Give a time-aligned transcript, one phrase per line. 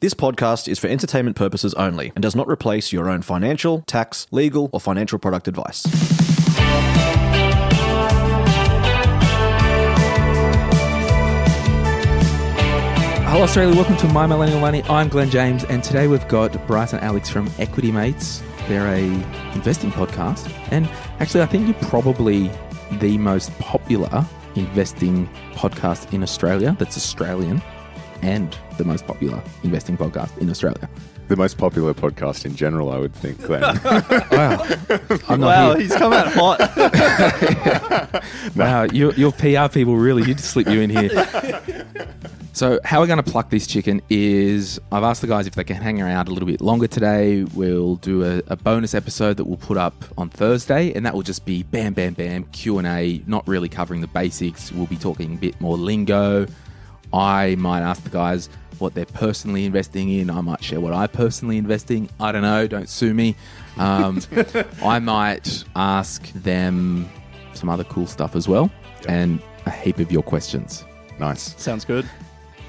[0.00, 4.26] This podcast is for entertainment purposes only and does not replace your own financial, tax,
[4.30, 5.84] legal, or financial product advice.
[13.24, 13.74] Hello, Australia.
[13.74, 14.82] Welcome to My Millennial Money.
[14.82, 18.42] I'm Glen James, and today we've got Bryce and Alec from Equity Mates.
[18.68, 19.02] They're a
[19.54, 20.84] investing podcast, and
[21.20, 22.50] actually, I think you're probably
[22.98, 26.76] the most popular investing podcast in Australia.
[26.78, 27.62] That's Australian,
[28.20, 30.88] and the most popular investing podcast in Australia.
[31.28, 33.62] The most popular podcast in general, I would think, Glen.
[34.30, 34.64] Wow,
[35.28, 35.80] I'm not Wow, here.
[35.82, 38.22] he's come out hot.
[38.56, 41.10] Wow, your, your PR people really did slip you in here.
[42.52, 45.64] So, how we're going to pluck this chicken is I've asked the guys if they
[45.64, 47.44] can hang around a little bit longer today.
[47.44, 51.20] We'll do a, a bonus episode that we'll put up on Thursday, and that will
[51.20, 53.20] just be bam, bam, bam, Q and A.
[53.26, 54.72] Not really covering the basics.
[54.72, 56.46] We'll be talking a bit more lingo.
[57.12, 60.30] I might ask the guys what they're personally investing in.
[60.30, 62.08] I might share what I personally investing.
[62.20, 62.66] I don't know.
[62.66, 63.36] Don't sue me.
[63.76, 64.20] Um,
[64.82, 67.08] I might ask them
[67.54, 68.70] some other cool stuff as well,
[69.08, 70.84] and a heap of your questions.
[71.18, 71.60] nice.
[71.60, 72.08] Sounds good.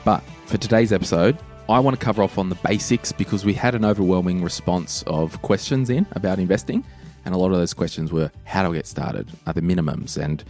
[0.06, 1.38] But for today's episode,
[1.70, 5.42] I want to cover off on the basics because we had an overwhelming response of
[5.42, 6.84] questions in about investing.
[7.26, 9.28] And a lot of those questions were how do I get started?
[9.46, 10.46] Are the minimums and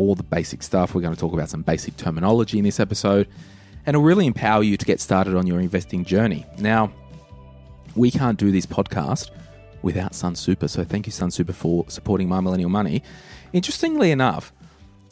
[0.00, 0.94] all the basic stuff.
[0.94, 3.28] We're going to talk about some basic terminology in this episode.
[3.86, 6.44] And it'll really empower you to get started on your investing journey.
[6.58, 6.92] Now,
[7.96, 9.30] we can't do this podcast
[9.82, 10.68] without Sun Super.
[10.68, 13.02] So thank you, Sun Super, for supporting My Millennial Money.
[13.52, 14.52] Interestingly enough,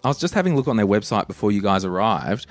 [0.05, 2.47] I was just having a look on their website before you guys arrived.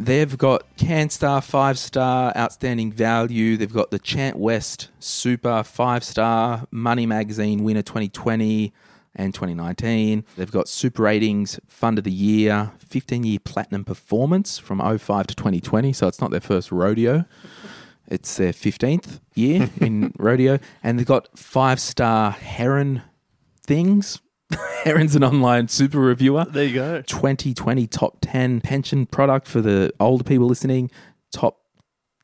[0.00, 3.56] They've got CanStar five star, outstanding value.
[3.56, 8.72] They've got the Chant West Super five star, Money Magazine winner 2020
[9.16, 10.24] and 2019.
[10.36, 15.34] They've got Super Ratings Fund of the Year, 15 year platinum performance from 05 to
[15.34, 15.92] 2020.
[15.92, 17.24] So it's not their first rodeo.
[18.10, 20.58] It's their 15th year in rodeo.
[20.82, 23.02] And they've got five star Heron
[23.66, 24.20] things.
[24.84, 26.46] Heron's an online super reviewer.
[26.48, 27.02] There you go.
[27.02, 30.90] 2020 top 10 pension product for the older people listening.
[31.32, 31.58] Top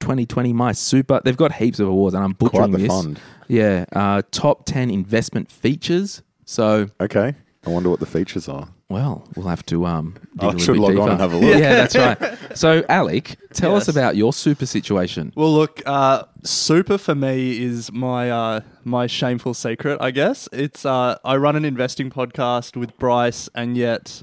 [0.00, 1.20] 2020 My Super.
[1.22, 2.88] They've got heaps of awards, and I'm butchering Quite the this.
[2.88, 3.20] fund.
[3.48, 3.84] Yeah.
[3.92, 6.22] Uh, top 10 investment features.
[6.44, 7.34] So, Okay.
[7.66, 8.68] I wonder what the features are.
[8.90, 10.14] well, we'll have to um.
[10.36, 11.10] dig I a little should bit log on deeper.
[11.12, 11.58] and have a look.
[11.58, 12.56] Yeah, that's right.
[12.58, 13.96] So, Alec, tell us Yes.
[13.96, 15.32] about your super situation.
[15.34, 19.96] Well, look, uh, super for me is my uh, my shameful secret.
[20.02, 24.22] I guess it's uh, I run an investing podcast with Bryce, and yet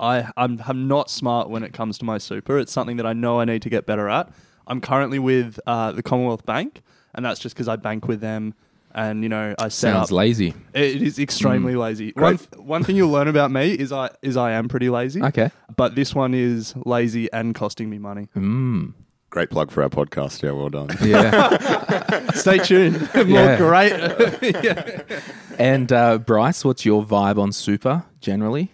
[0.00, 2.58] I I'm, I'm not smart when it comes to my super.
[2.58, 4.28] It's something that I know I need to get better at.
[4.66, 6.82] I'm currently with uh, the Commonwealth Bank,
[7.14, 8.54] and that's just because I bank with them.
[8.92, 10.16] And you know, I set Sounds up.
[10.16, 10.52] lazy.
[10.74, 12.12] It is extremely lazy.
[12.16, 15.22] One th- one thing you'll learn about me is I is I am pretty lazy.
[15.22, 15.50] Okay.
[15.76, 18.28] But this one is lazy and costing me money.
[18.36, 18.94] Mm.
[19.30, 20.42] Great plug for our podcast.
[20.42, 20.88] Yeah, well done.
[21.02, 22.30] Yeah.
[22.34, 23.00] Stay tuned.
[23.14, 23.56] More Yeah.
[23.56, 25.12] great.
[25.58, 28.72] and uh, Bryce, what's your vibe on super generally?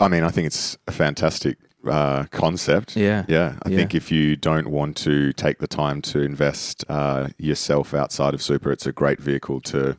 [0.00, 1.58] I mean, I think it's a fantastic
[1.88, 2.96] uh, concept.
[2.96, 3.24] Yeah.
[3.28, 3.56] Yeah.
[3.64, 3.76] I Yeah.
[3.78, 8.42] think if you don't want to take the time to invest uh, yourself outside of
[8.42, 9.96] super, it's a great vehicle to,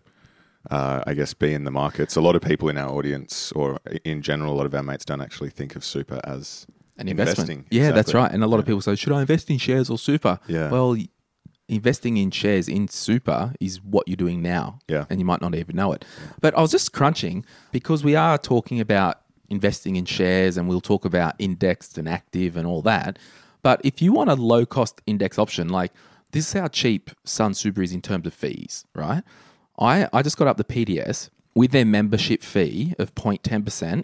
[0.72, 2.16] uh, I guess, be in the markets.
[2.16, 5.06] A lot of people in our audience, or in general, a lot of our mates
[5.06, 6.66] don't actually think of super as
[6.98, 7.50] An investment.
[7.50, 7.66] investing.
[7.70, 8.32] Yeah, that's right.
[8.32, 10.40] And a lot of people say, should I invest in shares or super?
[10.48, 10.70] Yeah.
[10.70, 10.96] Well,
[11.70, 14.80] investing in shares in super is what you're doing now.
[14.88, 15.06] Yeah.
[15.10, 16.06] And you might not even know it.
[16.42, 19.22] But I was just crunching because we are talking about
[19.54, 23.20] investing in shares and we'll talk about indexed and active and all that.
[23.62, 25.94] But if you want a low cost index option, like
[26.32, 29.24] this is how cheap Sun Super is in terms of fees, right?
[29.80, 34.04] I, I just got up the PDS with their membership fee of 0.10%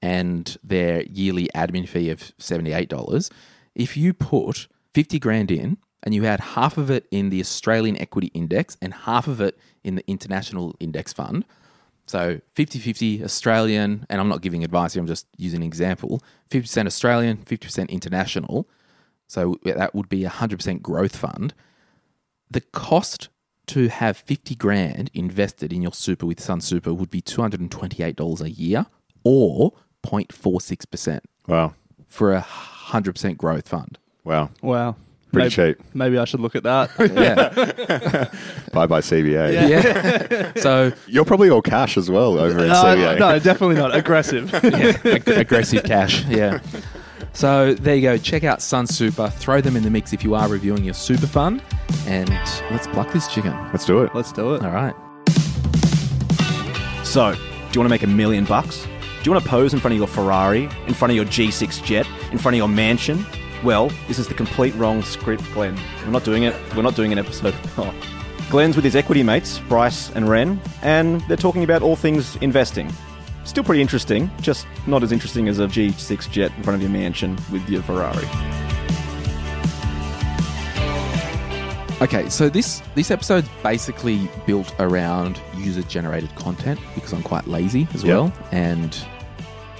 [0.00, 3.30] and their yearly admin fee of $78.
[3.74, 8.00] If you put 50 grand in and you had half of it in the Australian
[8.00, 11.44] equity index and half of it in the international index fund,
[12.06, 16.22] so 50 50 Australian, and I'm not giving advice here, I'm just using an example
[16.50, 18.68] 50% Australian, 50% international.
[19.26, 21.54] So that would be a 100% growth fund.
[22.50, 23.30] The cost
[23.68, 28.50] to have 50 grand invested in your super with Sun Super would be $228 a
[28.50, 28.86] year
[29.24, 29.72] or
[30.04, 31.74] 0.46% Wow.
[32.06, 33.98] for a 100% growth fund.
[34.24, 34.50] Wow.
[34.62, 34.96] Wow.
[35.34, 35.86] Pretty maybe, cheap.
[35.94, 36.90] Maybe I should look at that.
[37.14, 38.28] Yeah.
[38.72, 39.68] Bye bye CBA.
[39.68, 40.52] yeah.
[40.60, 43.18] So You're probably all cash as well over uh, at no, CBA.
[43.18, 44.52] no, definitely not aggressive.
[44.54, 46.24] ag- aggressive cash.
[46.26, 46.60] Yeah.
[47.32, 48.16] So there you go.
[48.16, 49.28] Check out Sun Super.
[49.28, 51.62] Throw them in the mix if you are reviewing your super fund,
[52.06, 52.28] and
[52.70, 53.52] let's pluck this chicken.
[53.72, 54.14] Let's do it.
[54.14, 54.62] Let's do it.
[54.64, 54.94] All right.
[57.04, 57.38] So, do
[57.72, 58.84] you want to make a million bucks?
[58.84, 61.82] Do you want to pose in front of your Ferrari, in front of your G6
[61.84, 63.24] jet, in front of your mansion?
[63.64, 65.78] Well, this is the complete wrong script, Glen.
[66.04, 66.54] We're not doing it.
[66.76, 67.54] We're not doing an episode.
[67.78, 67.94] Oh.
[68.50, 72.92] Glenn's with his equity mates, Bryce and Ren, and they're talking about all things investing.
[73.44, 76.90] Still pretty interesting, just not as interesting as a G6 jet in front of your
[76.90, 78.26] mansion with your Ferrari.
[82.02, 87.88] Okay, so this this episode's basically built around user generated content because I'm quite lazy
[87.94, 88.14] as Yeah.
[88.14, 88.94] well, and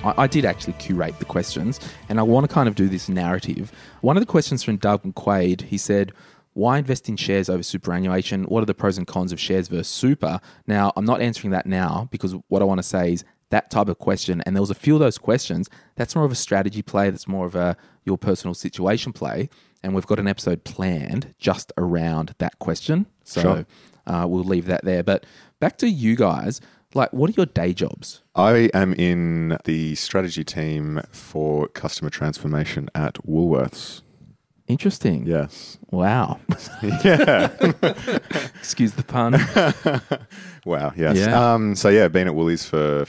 [0.04, 3.08] I, I did actually curate the questions, and I want to kind of do this
[3.08, 3.72] narrative.
[4.00, 6.12] One of the questions from Doug McQuaid, he said.
[6.56, 8.44] Why invest in shares over superannuation?
[8.44, 10.38] What are the pros and cons of shares versus super?
[10.68, 13.88] Now, I'm not answering that now because what I want to say is that type
[13.88, 15.68] of question, and there was a few of those questions.
[15.96, 17.10] That's more of a strategy play.
[17.10, 19.48] That's more of a your personal situation play,
[19.82, 23.06] and we've got an episode planned just around that question.
[23.24, 23.66] So Sure.
[24.06, 25.02] uh, we'll leave that there.
[25.02, 25.26] But
[25.58, 26.60] back to you guys.
[26.94, 28.22] Like, what are your day jobs?
[28.36, 34.02] I am in the strategy team for customer transformation at Woolworths.
[34.66, 35.26] Interesting.
[35.26, 35.78] Yes.
[35.90, 36.40] Wow.
[37.04, 37.48] Yeah.
[38.58, 39.32] Excuse the pun.
[40.64, 40.92] wow.
[40.96, 41.16] Yes.
[41.16, 41.52] Yeah.
[41.54, 43.04] Um, so yeah, been at Woolies for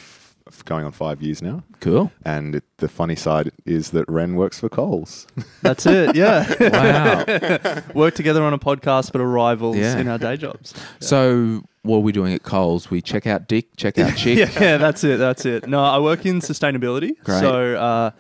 [0.65, 2.11] going on five years now, Cool.
[2.25, 5.27] and it, the funny side is that Ren works for Coles.
[5.61, 6.15] That's it.
[6.15, 6.45] Yeah.
[6.59, 7.81] Wow.
[7.93, 9.97] Work together on a podcast, but are rivals Yeah.
[9.97, 10.73] in our day jobs.
[10.99, 12.89] So, what are we doing at Coles?
[12.89, 14.37] We check out Dick, check out Chick.
[14.59, 15.19] Yeah, that's it.
[15.19, 15.67] That's it.
[15.67, 17.11] No, I work in sustainability.
[17.23, 17.39] Great.
[17.39, 18.11] So, uh,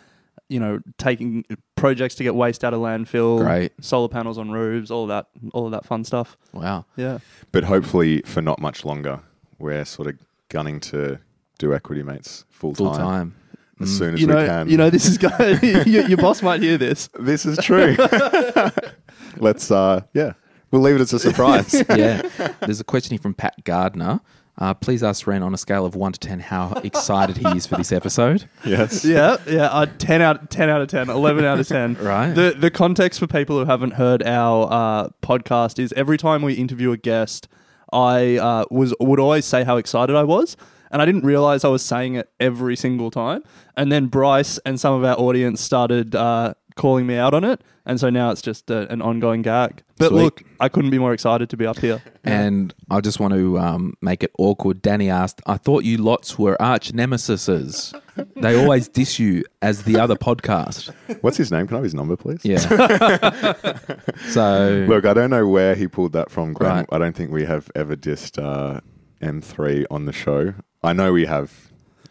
[0.49, 1.43] you know, taking
[1.75, 3.71] projects to get waste out of landfill, Great.
[3.83, 6.37] solar panels on roofs, all of that, all of that fun stuff.
[6.53, 6.85] Wow.
[6.95, 7.17] Yeah.
[7.51, 9.21] but hopefully for not much longer.
[9.57, 10.19] We're sort of
[10.49, 11.17] gunning to
[11.59, 13.35] do equity mates full time Full time.
[13.81, 14.69] as soon as You we can.
[14.69, 15.59] you know, this is going.
[15.63, 17.09] your, your boss might hear this.
[17.19, 17.95] this is true.
[19.37, 20.33] Let's uh, yeah,
[20.71, 21.73] we'll leave it as a surprise.
[21.89, 22.21] yeah.
[22.61, 24.21] There's a question here from Pat Gardner.
[24.57, 27.65] Uh, please ask Ren on a scale of 1 to 10 how excited he is
[27.65, 28.47] for this episode.
[28.65, 29.03] yes.
[29.03, 29.65] Yeah, yeah.
[29.65, 31.95] Uh, 10 out 10 out of 10, 11 out of 10.
[31.95, 32.33] Right.
[32.33, 36.53] The the context for people who haven't heard our uh, podcast is every time we
[36.53, 37.49] interview a guest,
[37.91, 40.55] I uh, was would always say how excited I was,
[40.95, 43.43] and I didn't realize I was saying it every single time.
[43.75, 47.61] And then Bryce and some of our audience started uh, calling me out on it,
[47.85, 49.83] and so now it's just uh an ongoing gag.
[49.97, 50.21] But Sweet.
[50.21, 52.01] look, I couldn't be more excited to be up here.
[52.23, 54.81] And I just want to um, make it awkward.
[54.81, 57.93] Danny asked, I thought you lots were arch nemesises.
[58.37, 60.91] They always diss you as the other podcast.
[61.21, 61.67] What's his name?
[61.67, 62.39] Can I have his number, please?
[62.43, 62.57] Yeah.
[64.29, 66.77] so, Look, I don't know where he pulled that from, Glen.
[66.77, 66.85] Right.
[66.91, 68.79] I don't think we have ever dissed uh,
[69.21, 70.55] M3 on the show.
[70.85, 71.51] I know we have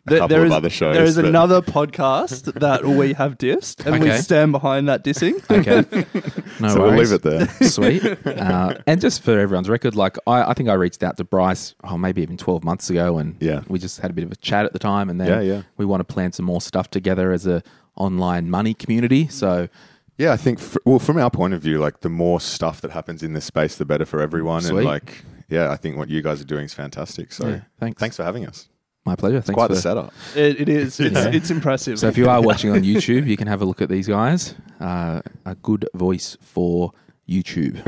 [0.07, 0.95] a There- couple there of is- other shows.
[0.97, 5.35] There is but- another podcast that we have dissed, and we stand behind that dissing.
[5.51, 6.05] okay.
[6.61, 7.49] No So we'll leave it there.
[7.69, 8.05] Sweet.
[8.25, 11.75] Uh, and just for everyone's record, like I, I think I reached out to Bryce,
[11.83, 13.63] oh, maybe even 12 months ago, and Yeah.
[13.67, 15.11] we just had a bit of a chat at the time.
[15.11, 15.63] And then Yeah, yeah.
[15.79, 17.61] we want to plan some more stuff together as a
[17.97, 19.27] online money community.
[19.27, 19.69] So,
[20.17, 22.93] Yeah, I think, f well, from our point of view, like the more stuff that
[22.93, 24.61] happens in this space, the better for everyone.
[24.63, 24.77] Sweet.
[24.77, 27.33] And like, yeah, I think what you guys are doing is fantastic.
[27.33, 28.01] So Yeah, thanks.
[28.01, 28.69] thanks for having us.
[29.07, 29.41] my pleasure.
[29.41, 30.13] Thanks Quite for the setup.
[30.35, 30.99] It, it is.
[31.01, 31.29] It's, Yeah.
[31.33, 31.99] it's impressive.
[31.99, 34.55] So if you are watching on YouTube, you can have a look at these guys.
[34.81, 36.93] Uh, a good voice for
[37.29, 37.83] YouTube.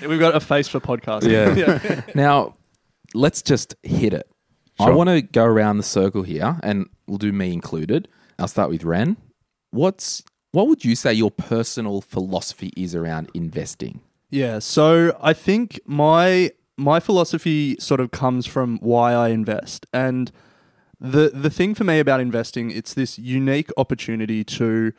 [0.08, 1.30] We've got a face for podcasting.
[1.56, 2.00] Yeah.
[2.14, 2.56] now,
[3.14, 4.26] let's just hit it.
[4.78, 4.94] I Sure.
[4.94, 8.08] want to go around the circle here, and we'll do me included.
[8.38, 9.18] I'll start with Ren.
[9.72, 14.00] What's what would you say your personal philosophy is around investing?
[14.30, 19.86] Yeah, so I think my my philosophy sort of comes from why I invest.
[19.92, 20.30] And
[21.00, 24.92] the the thing for me about investing, it's this unique opportunity to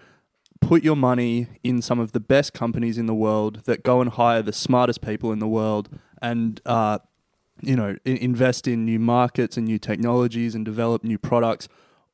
[0.61, 4.11] put your money in some of the best companies in the world that go and
[4.11, 5.89] hire the smartest people in the world
[6.21, 6.99] and uh,
[7.61, 11.67] you know i- invest in new markets and new technologies and develop new products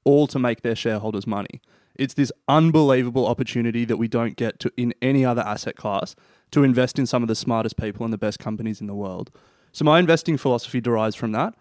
[0.04, 1.62] all to make their shareholders money
[1.96, 6.16] it's this unbelievable opportunity that we don't get to in any other asset class
[6.52, 9.32] to invest in some of the smartest people and the best companies in the world.
[9.72, 11.54] So my investing philosophy derives from that.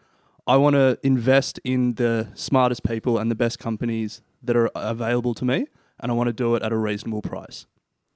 [0.46, 5.34] I want to invest in the smartest people and the best companies that are available
[5.34, 5.66] to me
[6.00, 7.66] and i want to do it at a reasonable price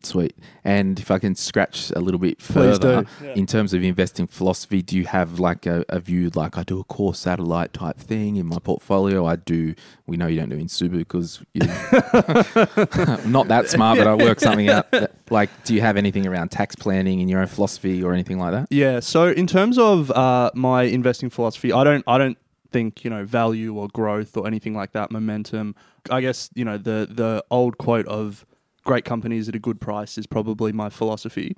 [0.03, 0.35] Sweet.
[0.65, 3.29] And if I can scratch a little bit further, do.
[3.33, 6.81] in terms of investing philosophy, do you have like a, a view like I do
[6.81, 9.27] a core satellite type thing in my portfolio?
[9.27, 9.75] I do.
[10.07, 11.67] We know you don't do in super because you're
[13.27, 14.87] not that smart, but I work something out.
[15.29, 18.53] Like, do you have anything around tax planning in your own philosophy or anything like
[18.53, 18.69] that?
[18.71, 19.01] Yeah.
[19.01, 22.39] So in terms of uh, my investing philosophy, I don't I don't
[22.73, 25.11] think you know value or growth or anything like that.
[25.11, 25.75] Momentum.
[26.11, 28.47] I guess you know the the old quote of
[28.85, 31.57] great companies at a good price is probably my philosophy.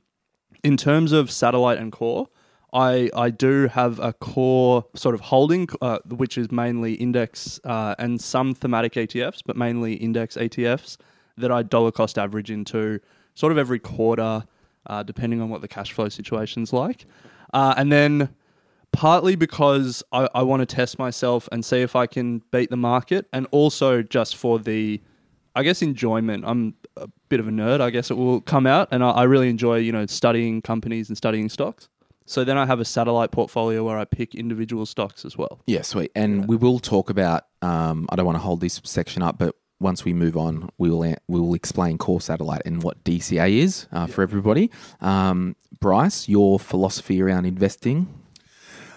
[0.62, 2.29] In terms of satellite and core,
[2.73, 7.95] I I do have a core sort of holding, uh, which is mainly index uh,
[7.99, 10.97] and some thematic ETFs, but mainly index ETFs
[11.37, 13.00] that I dollar cost average into
[13.35, 14.45] sort of every quarter,
[14.87, 17.07] uh, depending on what the cash flow situation's like.
[17.52, 18.31] Uh, and then
[18.93, 22.76] partly because I, I want to test myself and see if I can beat the
[22.76, 25.00] market, and also just for the,
[25.55, 26.45] I guess, enjoyment.
[26.47, 29.23] I'm a bit of a nerd, I guess it will come out, and I, I
[29.25, 31.89] really enjoy, you know, studying companies and studying stocks.
[32.25, 35.61] So then I have a satellite portfolio where I pick individual stocks as well.
[35.67, 36.13] Yeah, sweet.
[36.15, 37.47] And we will talk about.
[37.61, 40.89] Um, I don't want to hold this section up, but once we move on, we
[40.89, 44.71] will we will explain core satellite and what DCA is uh, for everybody.
[45.01, 48.09] Um, Bryce, your philosophy around investing.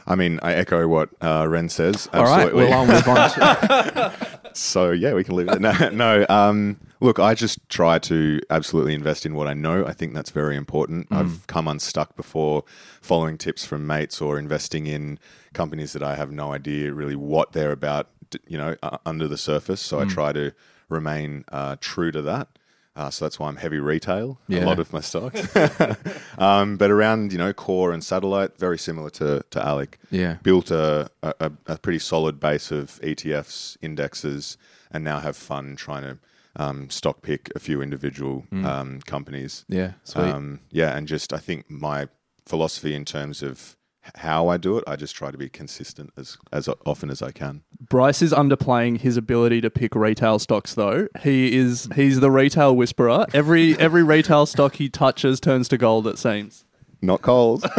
[0.08, 2.08] I mean, I echo what uh, Ren says.
[2.14, 2.66] All right, Absolutely.
[2.66, 3.30] well I'll move on.
[3.32, 5.60] To, So yeah, we can leave it.
[5.60, 6.26] No, no.
[6.30, 9.86] Um, look, I just try to absolutely invest in what I know.
[9.86, 11.08] I think that's very important.
[11.12, 12.64] I've come unstuck before,
[13.02, 15.20] following tips from mates or investing in
[15.54, 18.10] companies that I have no idea really what they're about.
[18.48, 19.80] You know, uh, under the surface.
[19.80, 20.52] So I try to
[20.90, 22.50] remain uh, true to that.
[22.96, 24.40] Uh, so that's why I'm heavy retail.
[24.48, 24.64] Yeah.
[24.64, 25.56] A lot of my stocks.
[26.38, 30.72] um, but around you know core and satellite, very similar to to Alec yeah, built
[30.72, 34.58] a, a, a pretty solid base of ETFs, indexes,
[34.92, 36.18] and now have fun trying to
[36.56, 39.66] um, stock pick a few individual um, companies.
[39.68, 40.26] yeah, sweet.
[40.26, 42.08] Um, yeah, and just I think my
[42.46, 43.76] philosophy in terms of
[44.16, 47.32] how I do it, I just try to be consistent as as often as I
[47.32, 47.64] can.
[47.80, 51.08] Bryce is underplaying his ability to pick retail stocks though.
[51.22, 53.26] He is he's the retail whisperer.
[53.34, 56.64] Every every retail stock he touches turns to gold it seems.
[57.02, 57.62] Not Coles,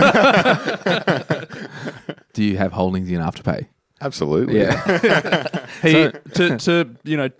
[2.32, 3.66] Do you have holdings in Afterpay?
[4.00, 4.60] absolutely.
[4.60, 7.30] Yeah, He to to you know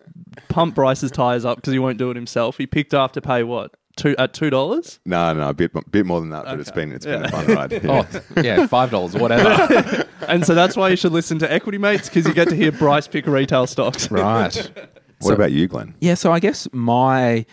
[0.49, 2.57] pump Bryce's tires up because he won't do it himself.
[2.59, 3.75] He picked Afterpay what?
[3.97, 5.01] Two at two dollars?
[5.07, 6.81] No, no, a bit bit more than that, but it's Okay.
[6.83, 7.29] been it's been Yeah.
[7.29, 7.73] a fun ride.
[7.73, 8.07] Yeah.
[8.37, 10.05] oh yeah, five dollars, or whatever.
[10.29, 12.73] And so that's why you should listen to Equity Mates because you get to hear
[12.73, 14.11] Bryce pick retail stocks.
[14.11, 14.71] right.
[15.21, 15.95] what about you, Glen?
[16.01, 17.47] Yeah, so I guess my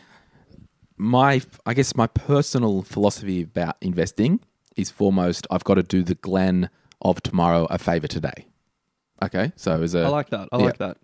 [0.98, 4.40] my I guess my personal philosophy about investing
[4.76, 6.70] is foremost I've got to do the Glen
[7.02, 8.48] of tomorrow a favor today.
[9.22, 10.50] Okay, so as a I like that.
[10.52, 10.64] I Yeah.
[10.66, 10.98] like that.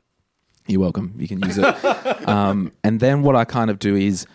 [0.70, 1.14] You're welcome.
[1.18, 1.66] You can use it.
[2.28, 4.26] um, and then what I kind of do is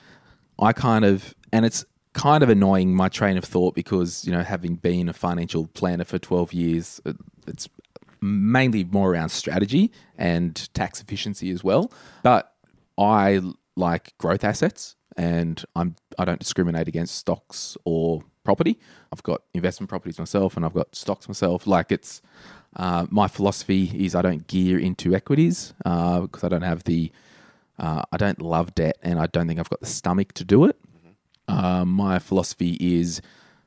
[0.58, 4.42] I kind of, and it's kind of annoying my train of thought because, you know,
[4.42, 7.68] having been a financial planner for 12 years, it- it's
[8.20, 11.92] mainly more around strategy and tax efficiency as well.
[12.22, 12.52] But
[12.98, 13.40] I
[13.76, 18.78] like growth assets and I'm, I don't discriminate against stocks or property.
[19.12, 21.66] I've got investment properties myself and I've got stocks myself.
[21.66, 22.22] Like it's,
[22.76, 27.12] uh, my philosophy is I don't gear into equities uh, because I don't have the,
[27.78, 30.64] uh, I don't love debt and I don't think I've got the stomach to do
[30.64, 30.76] it.
[31.46, 33.20] Uh, my philosophy is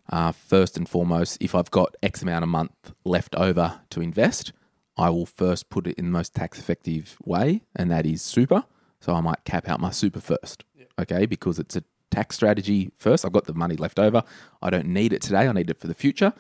[0.10, 4.54] uh, first and foremost, if I've got X amount a month left over to invest,
[4.98, 8.64] I will first put it in the most tax effective way, and that is super.
[9.00, 10.64] So I might cap out my super first,
[11.00, 13.26] okay, because it's a tax strategy first.
[13.26, 14.24] I've got the money left over.
[14.62, 16.34] I don't need it today, I need it for the future.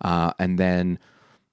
[0.00, 0.98] Uh, and then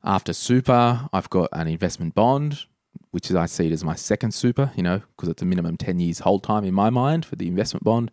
[0.04, 2.66] after super, I've got an investment bond,
[3.12, 5.78] which is I see it as my second super, you know, because it's a minimum
[5.78, 8.12] 10 years hold time in my mind for the investment bond.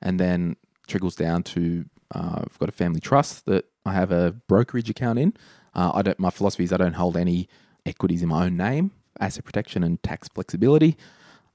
[0.00, 1.84] And then trickles down to
[2.14, 5.34] uh, I've got a family trust that I have a brokerage account in.
[5.74, 6.18] Uh, I don't.
[6.18, 7.48] My philosophy is I don't hold any
[7.86, 10.96] equities in my own name, asset protection and tax flexibility.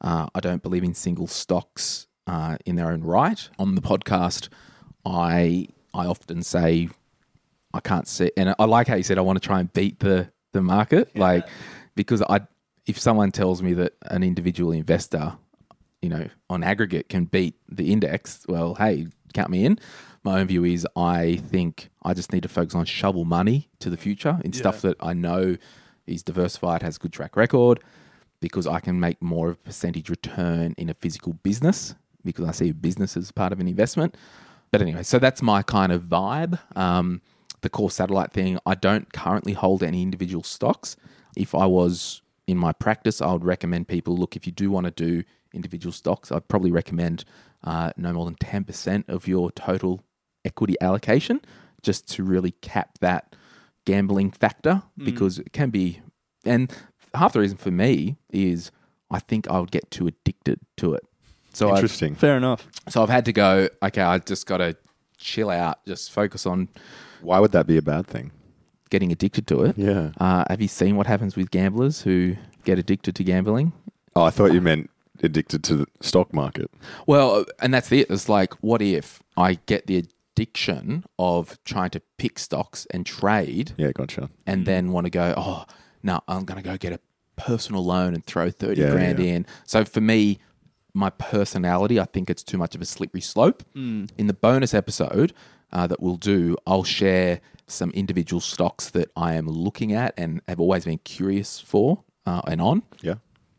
[0.01, 3.48] Uh, I don't believe in single stocks uh, in their own right.
[3.60, 4.50] On the podcast,
[5.05, 6.89] I I often say
[7.74, 10.00] I can't see, and I like how you said I want to try and beat
[10.00, 11.47] the the market, like
[11.95, 12.41] because I
[12.86, 15.33] if someone tells me that an individual investor,
[16.01, 19.77] you know, on aggregate can beat the index, well, hey, count me in.
[20.24, 23.89] My own view is I think I just need to focus on shovel money to
[23.89, 25.57] the future in stuff that I know
[26.05, 27.81] is diversified, has a good track record,
[28.39, 32.51] because I can make more of a percentage return in a physical business because I
[32.51, 34.15] see business as part of an investment.
[34.71, 36.59] But anyway, so that's my kind of vibe.
[36.75, 37.21] Um,
[37.62, 40.96] the core satellite thing, I don't currently hold any individual stocks.
[41.36, 44.86] If I was in my practice, I would recommend people look, if you do want
[44.86, 45.24] to do
[45.54, 47.26] individual stocks, I'd probably recommend
[47.64, 50.04] uh, no more than 10% of your total
[50.46, 51.42] equity allocation,
[51.82, 53.36] just to really cap that
[53.86, 56.02] gambling factor because it can be.
[56.46, 56.72] And
[57.14, 58.72] half the reason for me is
[59.10, 61.04] I think I would get too addicted to it.
[61.54, 62.16] So I've, Interesting.
[62.16, 62.68] Fair enough.
[62.90, 64.78] so I've had to go, okay, I just got to
[65.18, 66.70] chill out, just focus on
[67.21, 68.31] Why would that be a bad thing?
[68.89, 69.77] getting addicted to it.
[69.77, 70.12] Yeah.
[70.17, 73.74] Uh, have you seen what happens with gamblers who get addicted to gambling?
[74.15, 74.89] Oh, I thought you meant
[75.21, 76.71] addicted to the stock market.
[77.05, 78.09] Well, and that's it.
[78.09, 80.05] It's like, what if I get the
[80.38, 84.29] addiction of trying to pick stocks and trade Yeah, gotcha.
[84.45, 85.65] and then want to go, oh,
[86.01, 87.00] no, I'm going to go get a
[87.36, 89.33] personal loan and throw 30 Yeah, grand yeah.
[89.33, 89.45] in.
[89.65, 90.39] So for me,
[90.93, 93.63] my personality, I think it's too much of a slippery slope.
[93.75, 94.09] Mm.
[94.17, 95.33] In the bonus episode
[95.71, 100.41] uh, that we'll do, I'll share some individual stocks that I am looking at and
[100.47, 102.83] have always been curious for uh, and on.
[103.01, 103.15] Yeah.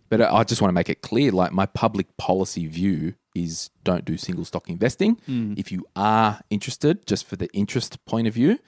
[0.09, 4.07] But I just want to make it clear like my public policy view is don't
[4.07, 5.21] do single stock investing.
[5.59, 8.59] If you are interested, just for the interest point of view,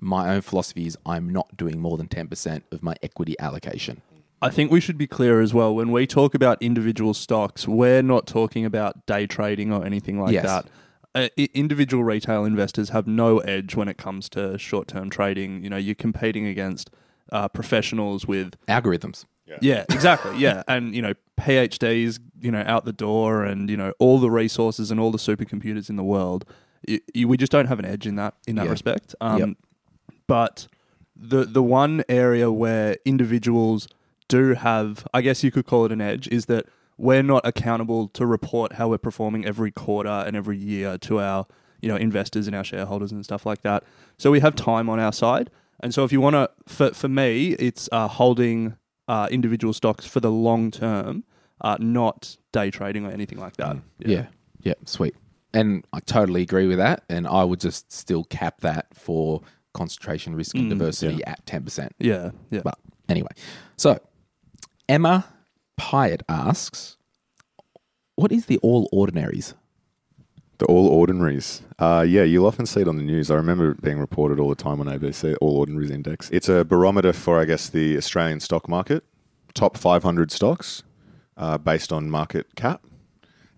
[0.00, 4.02] my own philosophy is I'm not doing more than 10% of my equity allocation.
[4.40, 5.74] I think we should be clear as well.
[5.74, 10.32] When we talk about individual stocks, we're not talking about day trading or anything like
[10.32, 10.44] Yes.
[10.44, 10.66] that.
[11.14, 15.62] Uh, individual retail investors have no edge when it comes to short term trading.
[15.62, 16.90] You know, you're competing against
[17.30, 19.24] uh, professionals with Algorithms.
[19.60, 20.36] Yeah, exactly.
[20.38, 24.30] Yeah, and you know, PhDs, you know, out the door, and you know, all the
[24.30, 26.44] resources and all the supercomputers in the world.
[26.88, 28.70] Y y- we just don't have an edge in that in that Yeah.
[28.70, 29.14] respect.
[29.20, 29.48] Um, Yep.
[30.26, 30.66] But
[31.14, 33.86] the the one area where individuals
[34.28, 38.08] do have, I guess you could call it an edge, is that we're not accountable
[38.08, 41.46] to report how we're performing every quarter and every year to our
[41.80, 43.84] you know investors and our shareholders and stuff like that.
[44.18, 45.50] So we have time on our side.
[45.80, 48.76] And so if you want to, for, for me, it's uh, holding
[49.08, 51.24] uh, individual stocks for the long term,
[51.60, 53.76] uh, not day trading or anything like that.
[53.98, 54.26] Yeah.
[54.62, 54.74] yeah.
[54.86, 55.14] sweet.
[55.52, 57.04] And I totally agree with that.
[57.08, 61.90] And I would just still cap that for concentration risk and diversity at 10%.
[61.98, 62.30] Yeah.
[62.50, 62.62] Yeah.
[62.64, 63.30] But anyway,
[63.76, 64.00] so
[64.88, 65.26] Emma
[65.78, 66.96] Pyatt asks,
[68.16, 69.54] what is the All Ordinaries?
[70.58, 71.62] The All Ordinaries.
[71.78, 73.30] Uh, yeah, you'll often see it on the news.
[73.30, 76.30] I remember it being reported all the time on ABC, All Ordinaries Index.
[76.30, 79.04] It's a barometer for, I guess, the Australian stock market,
[79.52, 80.84] top 500 stocks
[81.36, 82.86] uh, based on market cap.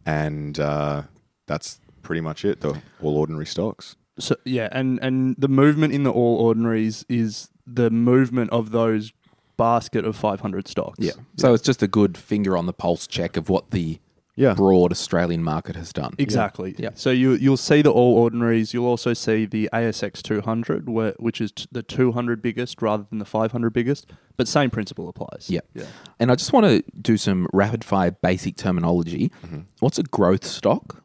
[0.07, 1.03] And uh,
[1.47, 3.97] that's pretty much it, the All Ordinary stocks.
[4.19, 9.13] So yeah, and and the movement in the all ordinaries is the movement of those
[9.57, 10.99] basket of 500 stocks.
[11.01, 11.13] Yeah.
[11.37, 13.99] So it's just a good finger on the pulse check of what the
[14.39, 14.53] Yeah.
[14.53, 16.13] broad Australian market has done.
[16.19, 16.75] Exactly.
[16.79, 16.91] Yeah.
[16.95, 18.75] So you you'll see the all ordinaries.
[18.75, 23.19] You'll also see the ASX 200, where, which is t- the 200 biggest rather than
[23.19, 24.11] the 500 biggest.
[24.37, 25.47] But same principle applies.
[25.49, 25.61] Yeah.
[25.73, 25.87] Yeah.
[26.21, 29.31] And I just want to do some rapid fire basic terminology.
[29.47, 29.61] Mm-hmm.
[29.81, 31.03] What's a growth stock?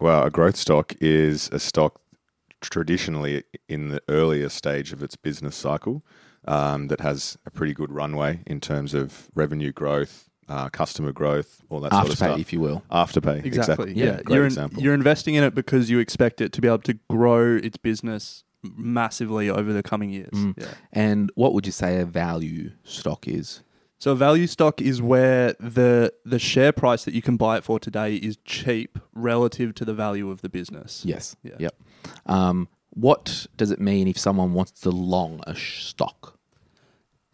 [0.00, 2.00] Well, a growth stock is a stock
[2.60, 6.02] traditionally in the earlier stage of its business cycle
[6.46, 11.62] um, that has a pretty good runway in terms of revenue growth, uh, customer growth,
[11.68, 12.38] all that sort of Afterpay, stuff.
[12.38, 12.82] if you will.
[12.90, 13.92] Afterpay, Exactly.
[13.94, 14.20] Yeah.
[14.22, 14.82] great you're, in- example.
[14.82, 18.44] you're investing in it because you expect it to be able to grow its business
[18.62, 20.30] massively over the coming years.
[20.32, 20.54] Mm.
[20.56, 20.66] Yeah.
[20.92, 23.62] And what would you say a value stock is?
[23.98, 27.64] So a value stock is where the the share price that you can buy it
[27.64, 31.02] for today is cheap relative to the value of the business.
[31.04, 31.34] Yes.
[31.42, 31.54] Yeah.
[31.58, 31.74] Yep.
[32.26, 36.35] Um, what does it mean if someone wants to long a sh- stock?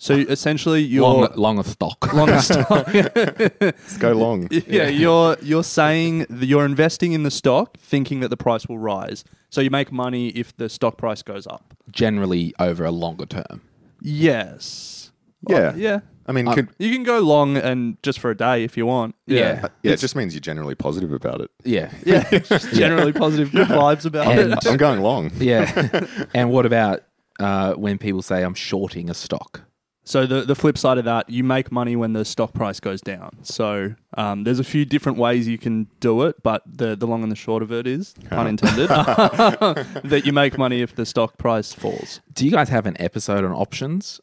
[0.02, 2.12] So essentially, you're Long, long a stock.
[2.18, 2.92] long a stock.
[3.60, 4.48] Let's go long.
[4.66, 8.78] yeah, you're you're saying that you're investing in the stock, thinking that the price will
[8.80, 9.22] rise.
[9.48, 11.74] So you make money if the stock price goes up.
[11.90, 13.60] Generally over a longer term.
[14.00, 15.12] Yes.
[15.48, 15.58] Yeah.
[15.70, 16.00] Well, yeah.
[16.26, 18.86] I mean, Uh, could, You can go long and just for a day if you
[18.86, 19.14] want.
[19.26, 19.60] Yeah.
[19.64, 21.50] uh, yeah, it just means you're generally positive about it.
[21.64, 21.92] Yeah.
[22.04, 22.28] Yeah.
[22.40, 24.66] Just generally positive, good vibes about And- it.
[24.66, 25.30] I'm going long.
[25.38, 26.06] Yeah.
[26.34, 27.02] and what about
[27.38, 29.62] uh, when people say I'm shorting a stock?
[30.04, 33.00] So the the flip side of that, you make money when the stock price goes
[33.00, 33.38] down.
[33.42, 37.22] So um, there's a few different ways you can do it, but the the long
[37.22, 41.38] and the short of it is pun intended that you make money if the stock
[41.38, 42.20] price falls.
[42.32, 44.20] Do you guys have an episode on options?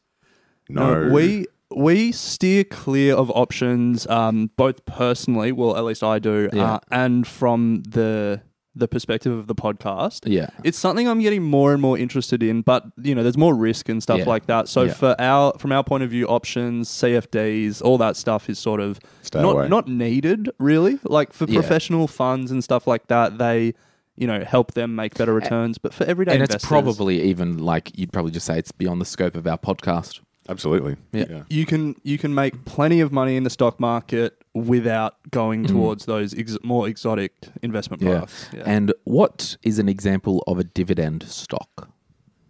[0.67, 6.49] No, we we steer clear of options, um, both personally, well at least I do,
[6.51, 6.73] Yeah.
[6.73, 8.41] uh, and from the
[8.79, 10.21] the perspective of the podcast.
[10.25, 10.49] Yeah.
[10.63, 13.89] It's something I'm getting more and more interested in, but you know, there's more risk
[13.89, 14.25] and stuff Yeah.
[14.25, 14.67] like that.
[14.67, 14.93] So Yeah.
[14.93, 18.99] for our from our point of view, options, CFDs, all that stuff is sort of
[19.21, 19.67] Stay not away.
[19.67, 20.99] not needed really.
[21.03, 21.59] Like for Yeah.
[21.59, 23.73] professional funds and stuff like that, they
[24.17, 25.77] you know help them make better returns.
[25.77, 28.99] But for everyday and investors, it's probably even like you'd probably just say it's beyond
[29.01, 30.19] the scope of our podcast.
[30.49, 30.95] absolutely.
[31.13, 31.43] Yeah.
[31.49, 35.67] you can you can make plenty of money in the stock market without going Mm.
[35.69, 38.19] towards those ex- more exotic investment Yeah.
[38.21, 38.45] paths.
[38.53, 38.63] Yeah.
[38.65, 41.89] And what is an example of a dividend stock?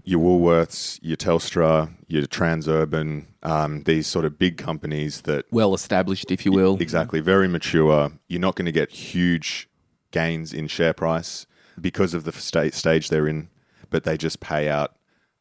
[0.06, 6.32] your Woolworths, your Telstra, your Transurban, um, these sort of big companies that Well established,
[6.32, 6.78] if you will.
[6.82, 8.12] exactly very mature.
[8.28, 9.70] You're not going to get huge
[10.10, 11.46] gains in share price
[11.80, 13.50] because of the sta- stage they're in,
[13.92, 14.96] but they just pay out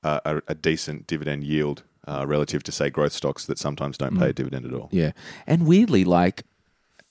[0.05, 4.19] uh, a, a decent dividend yield uh, relative to say growth stocks that sometimes don't
[4.19, 4.89] pay a dividend at all.
[4.93, 5.13] Yeah.
[5.47, 6.43] And weirdly, like,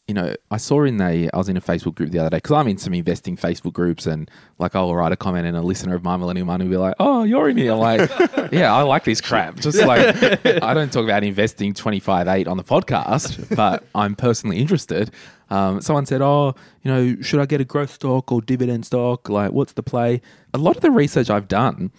[0.08, 2.38] you know, I saw in a, I was in a Facebook group the other day
[2.38, 5.62] because I'm in some investing Facebook groups and like I'll write a comment and a
[5.62, 7.74] listener of my Millennial Money will be like, oh, you're in here.
[7.74, 8.10] Like,
[8.52, 9.58] yeah, I like this crap.
[9.58, 10.16] Just like,
[10.64, 15.12] I don't talk about investing 25 8 on the podcast, but I'm personally interested.
[15.50, 19.28] Um, someone said, oh, you know, should I get a growth stock or dividend stock?
[19.28, 20.22] Like, what's the play?
[20.54, 21.92] A lot of the research I've done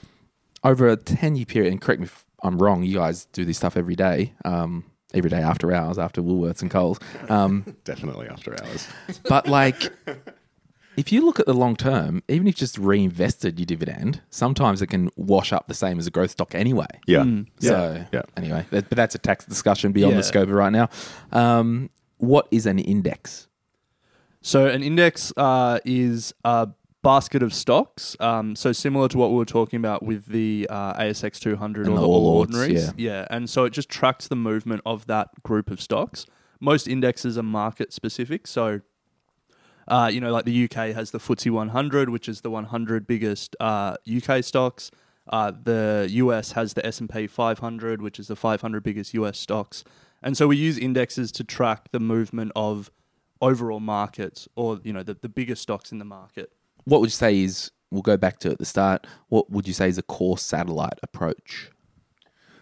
[0.64, 3.58] over a 10 year period, and correct me if I'm wrong, you guys do this
[3.58, 6.98] stuff every day, um, every day after hours, after Woolworths and Coles.
[7.28, 8.88] Um, Definitely after hours.
[9.28, 9.90] but like,
[10.96, 14.82] if you look at the long term, even if you just reinvested your dividend, sometimes
[14.82, 16.86] it can wash up the same as a growth stock anyway.
[17.06, 17.24] Yeah.
[17.60, 18.22] So Yeah.
[18.36, 20.18] anyway, that, but that's a tax discussion beyond Yeah.
[20.18, 20.88] the scope of right now.
[21.32, 23.46] Um, what is an index?
[24.40, 26.68] So an index uh, is a
[27.02, 28.16] basket of stocks.
[28.20, 31.94] Um, so similar to what we were talking about with the uh, ASX 200 And
[31.94, 32.92] or the All Ords, Ordinaries.
[32.96, 33.26] yeah.
[33.30, 36.26] And so it just tracks the movement of that group of stocks.
[36.61, 38.46] Most indexes are market specific.
[38.46, 38.80] So,
[39.87, 43.54] uh, you know, like the UK has the FTSE 100, which is the 100 biggest
[43.61, 44.90] uh, UK stocks.
[45.28, 49.84] Uh, the US has the S&P 500, which is the 500 biggest US stocks.
[50.22, 52.90] And so we use indexes to track the movement of
[53.40, 56.50] overall markets or, you know, the, the biggest stocks in the market.
[56.88, 57.70] What would you say is?
[57.90, 59.07] We'll go back to at the start.
[59.29, 61.70] What would you say is a core satellite approach?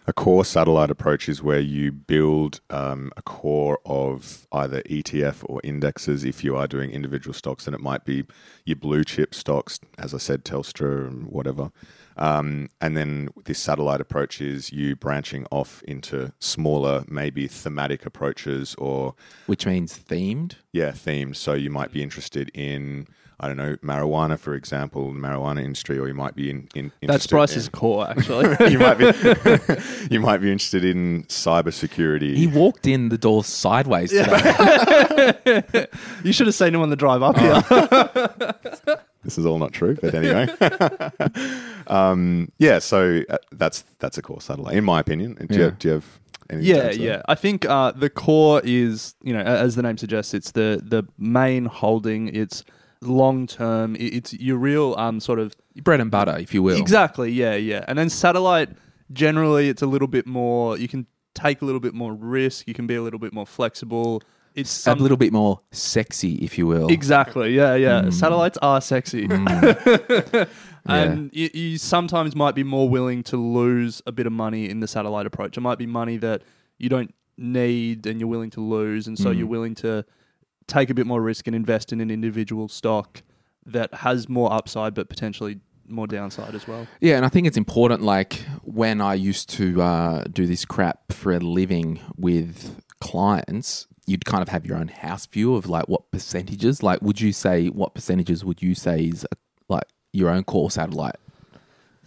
[0.05, 5.59] A core satellite approach is where you build um, a core of either ETF or
[5.63, 6.23] indexes.
[6.25, 8.25] If you are doing individual stocks, then it might be
[8.65, 11.71] your blue chip stocks, as I said, Telstra and whatever.
[12.15, 18.75] Um, and then this satellite approach is you branching off into smaller, maybe thematic approaches
[18.77, 20.55] or Which means themed.
[20.73, 21.35] yeah, themed.
[21.37, 23.07] So you might be interested in
[23.39, 26.91] I don't know marijuana, for example, the marijuana industry, or you might be in, in
[27.03, 28.71] That's Bryce's in- core, actually.
[28.71, 29.05] you might be
[30.11, 32.35] you might be interested in cybersecurity.
[32.35, 35.87] He walked in the door sideways today.
[36.23, 37.61] you should have seen him on the drive up here.
[39.23, 40.47] this is all not true, but anyway.
[41.87, 45.35] um, yeah, so uh, that's that's a core satellite, in my opinion.
[45.49, 45.71] Do, you, Yeah.
[45.77, 46.05] do you have
[46.49, 47.03] anything Yeah, add to that?
[47.03, 47.21] yeah.
[47.27, 51.03] I think uh, the core is, you know, as the name suggests, it's the the
[51.17, 52.29] main holding.
[52.29, 52.63] It's
[53.01, 53.95] long term.
[53.99, 56.77] It's your real um sort of Bread and butter, if you will.
[56.79, 57.31] exactly.
[57.31, 57.85] Yeah, yeah.
[57.87, 58.69] And then satellite,
[59.13, 60.77] generally, it's a little bit more.
[60.77, 61.05] You can
[61.35, 62.67] take a little bit more risk.
[62.67, 64.23] You can be a little bit more flexible.
[64.55, 66.87] It's a little bit more sexy, if you will.
[66.91, 67.53] Exactly.
[67.55, 68.01] Yeah, yeah.
[68.01, 68.13] Mm.
[68.13, 69.27] Satellites are sexy.
[70.85, 74.79] and you, you sometimes might be more willing to lose a bit of money in
[74.79, 75.57] the satellite approach.
[75.57, 76.41] It might be money that
[76.77, 79.07] you don't need and you're willing to lose.
[79.07, 79.37] And so Mm.
[79.37, 80.05] you're willing to
[80.67, 83.23] take a bit more risk and invest in an individual stock
[83.65, 86.87] that has more upside but potentially more downside as well.
[86.99, 88.01] Yeah, and I think it's important.
[88.01, 94.25] Like when I used to uh, do this crap for a living with clients, you'd
[94.25, 96.83] kind of have your own house view of like what percentages.
[96.83, 99.25] Like, would you say what percentages would you say is
[99.69, 101.17] like your own core satellite?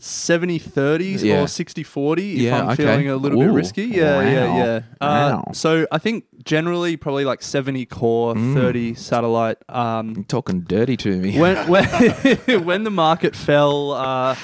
[0.02, 1.42] 70 30s Yeah.
[1.42, 2.76] or 60 40 if Yeah, I'm okay.
[2.84, 3.84] feeling a little bit risky.
[3.84, 4.80] Yeah, yeah, wow, yeah.
[5.00, 5.06] Uh,
[5.44, 5.44] wow.
[5.52, 8.54] so I think generally probably like 70 core, Mm.
[8.54, 9.58] 30 satellite.
[9.68, 11.38] Um, You're talking dirty to me.
[11.38, 11.84] when when
[12.64, 14.34] when the market fell uh,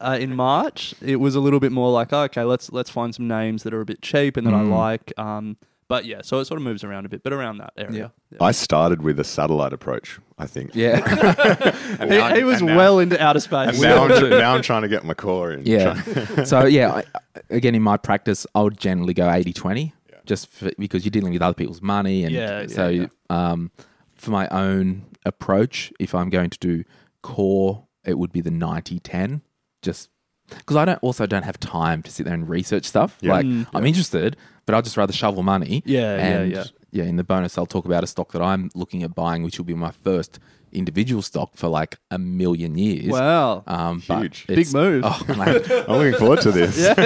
[0.00, 3.14] uh, in March, it was a little bit more like, oh, okay, let's let's find
[3.14, 4.70] some names that are a bit cheap and that I Mm.
[4.70, 5.12] like.
[5.18, 5.56] Um,
[5.88, 8.12] but yeah, so it sort of moves around a bit, but around that area.
[8.30, 8.38] Yeah.
[8.40, 10.70] I started with a satellite approach, I think.
[10.74, 11.00] yeah,
[12.00, 13.70] And now- He, he was and now- well into outer space.
[13.74, 15.64] And now I'm, now I'm trying to get my core in.
[15.66, 16.02] yeah.
[16.44, 17.04] So yeah, I,
[17.50, 19.92] again in my practice, I would generally go 80-20
[20.24, 23.06] just for, because you're dealing with other people's money, and Yeah, yeah, so yeah.
[23.30, 23.70] Um,
[24.14, 26.84] for my own approach, if I'm going to do
[27.22, 29.40] core, it would be the 90-10,
[29.82, 30.08] just
[30.48, 33.16] because I don't also don't have time to sit there and research stuff.
[33.20, 33.32] Yeah.
[33.32, 35.82] Like Mm, I'm interested, but I'd just rather shovel money.
[35.84, 36.64] Yeah, yeah, and yeah.
[36.92, 37.04] yeah.
[37.04, 39.64] In the bonus, I'll talk about a stock that I'm looking at buying, which will
[39.66, 40.38] be my first
[40.72, 43.06] individual stock for like a million years.
[43.06, 43.62] wow.
[43.66, 44.46] Um, but Huge.
[44.46, 45.04] Big move.
[45.06, 45.22] Oh.
[45.88, 46.76] I'm looking forward to this.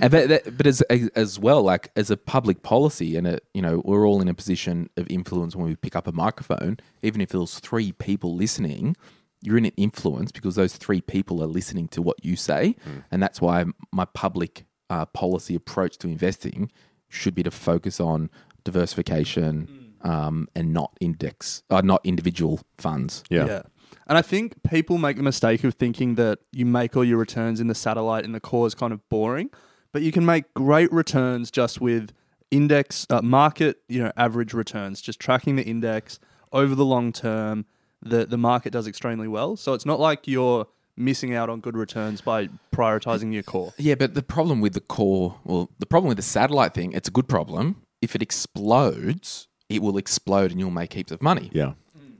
[0.00, 3.82] And but, but as as well, like as a public policy, and a, you know,
[3.84, 6.78] we're all in a position of influence when we pick up a microphone.
[7.02, 8.96] Even if there's three people listening,
[9.42, 12.74] you're in an influence because those three people are listening to what you say,
[13.10, 16.70] and that's why my public uh, policy approach to investing
[17.08, 18.30] should be to focus on
[18.64, 23.24] diversification, um, and not index, uh, not individual funds.
[23.30, 23.62] Yeah.
[24.06, 27.60] And I think people make the mistake of thinking that you make all your returns
[27.60, 29.50] in the satellite and the core is kind of boring,
[29.92, 32.12] but you can make great returns just with
[32.50, 36.18] index uh, market, you know, average returns, just tracking the index
[36.52, 37.66] over the long term.
[38.02, 41.76] The the market does extremely well, so it's not like you're missing out on good
[41.76, 43.72] returns by prioritizing your core.
[43.78, 47.08] Yeah, but the problem with the core, well, the problem with the satellite thing, it's
[47.08, 47.82] a good problem.
[48.02, 51.50] If it explodes, it will explode and you'll make heaps of money.
[51.52, 51.72] Yeah.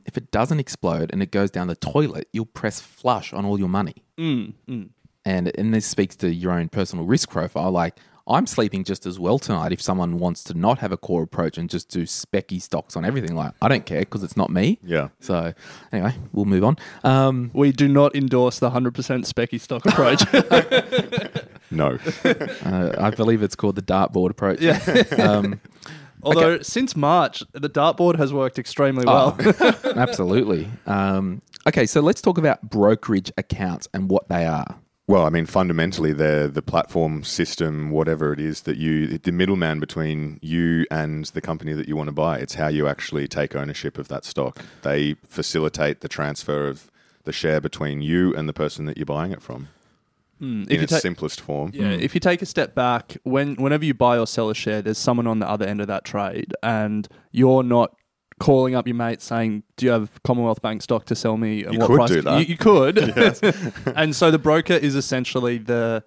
[0.06, 3.58] If it doesn't explode and it goes down the toilet, you'll press flush on all
[3.58, 4.04] your money.
[4.16, 4.88] Mm, mm.
[5.26, 7.70] And and this speaks to your own personal risk profile.
[7.70, 11.22] Like I'm sleeping just as well tonight if someone wants to not have a core
[11.22, 13.34] approach and just do specky stocks on everything.
[13.34, 14.78] Like I don't care because it's not me.
[14.82, 15.08] Yeah.
[15.20, 15.54] So
[15.92, 16.76] anyway, we'll move on.
[17.04, 20.22] Um, We do not endorse the 100% specky stock approach.
[21.70, 21.98] No.
[22.24, 24.60] uh, I believe it's called the dartboard approach.
[24.60, 24.80] Yeah.
[25.18, 25.60] Um,
[26.22, 29.36] Although since March, the dartboard has worked extremely well.
[29.94, 30.68] absolutely.
[30.86, 34.76] Um, okay, so let's talk about brokerage accounts and what they are.
[35.08, 39.80] Well, I mean, fundamentally, they're the platform system, whatever it is that you, the middleman
[39.80, 42.36] between you and the company that you want to buy.
[42.38, 44.58] It's how you actually take ownership of that stock.
[44.82, 46.90] They facilitate the transfer of
[47.24, 49.68] the share between you and the person that you're buying it from
[50.40, 51.70] Hmm, if in you its take- simplest form.
[51.74, 54.82] Yeah, if you take a step back, when whenever you buy or sell a share,
[54.82, 57.96] there's someone on the other end of that trade, and you're not
[58.38, 61.74] calling up your mate saying, "Do you have Commonwealth Bank stock to sell me?" And
[61.74, 62.10] You what could price?
[62.10, 62.40] do that.
[62.40, 62.98] You, you could.
[63.96, 66.02] and so the broker is essentially the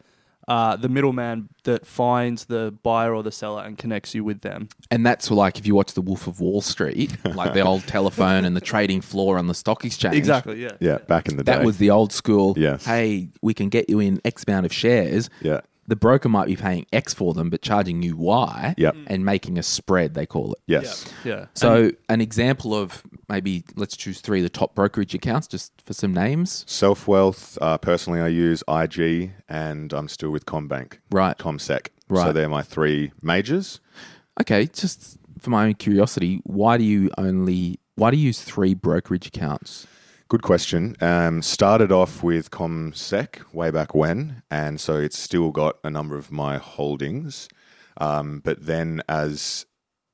[0.48, 4.68] uh, the middleman that finds the buyer or the seller and connects you with them.
[4.90, 8.44] And that's like if you watch The Wolf of Wall Street, like the old telephone
[8.44, 10.16] and the trading floor on the stock exchange.
[10.16, 10.62] Exactly.
[10.62, 10.72] Yeah.
[10.80, 11.54] Yeah, back in the day.
[11.54, 12.56] That was the old school.
[12.58, 12.84] Yes.
[12.84, 15.30] Hey, we can get you in X amount of shares.
[15.42, 15.62] Yeah.
[15.92, 18.76] The broker might be paying X for them, but charging you Y.
[18.78, 18.96] Yep.
[19.08, 20.60] And making a spread, they call it.
[20.66, 21.06] Yes.
[21.26, 21.48] Yeah.
[21.54, 25.92] So, an example of maybe let's choose three of the top brokerage accounts just for
[25.92, 26.64] some names.
[26.66, 27.58] Self wealth.
[27.62, 31.00] Uh, personally, I use IG, and I'm still with Combank.
[31.12, 31.38] Right.
[31.38, 31.88] Comsec.
[31.88, 32.34] So Right.
[32.34, 33.82] they're my three majors.
[34.40, 38.74] Okay, just for my own curiosity, why do you only why do you use three
[38.76, 39.88] brokerage accounts?
[40.32, 40.96] Good question.
[41.02, 46.16] Um, started off with ComSec way back when, and so it's still got a number
[46.18, 47.50] of my holdings.
[47.98, 49.66] Um, but then, as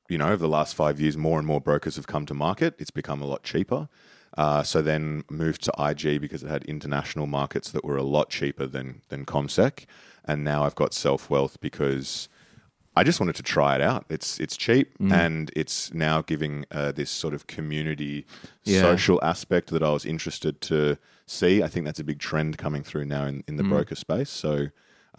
[0.10, 2.74] you know, over the last five years, more and more brokers have come to market.
[2.80, 3.90] It's become a lot cheaper.
[4.36, 8.32] Uh, so then moved to IG because it had international markets that were a lot
[8.32, 9.86] cheaper than than ComSec,
[10.26, 12.28] and now I've got Self Wealth because
[12.98, 14.06] I just wanted to try it out.
[14.10, 18.26] It's it's cheap and it's now giving uh, this sort of community
[18.64, 18.82] Yeah.
[18.82, 21.64] social aspect that I was interested to see.
[21.64, 24.30] I think that's a big trend coming through now in, in the broker space.
[24.30, 24.68] So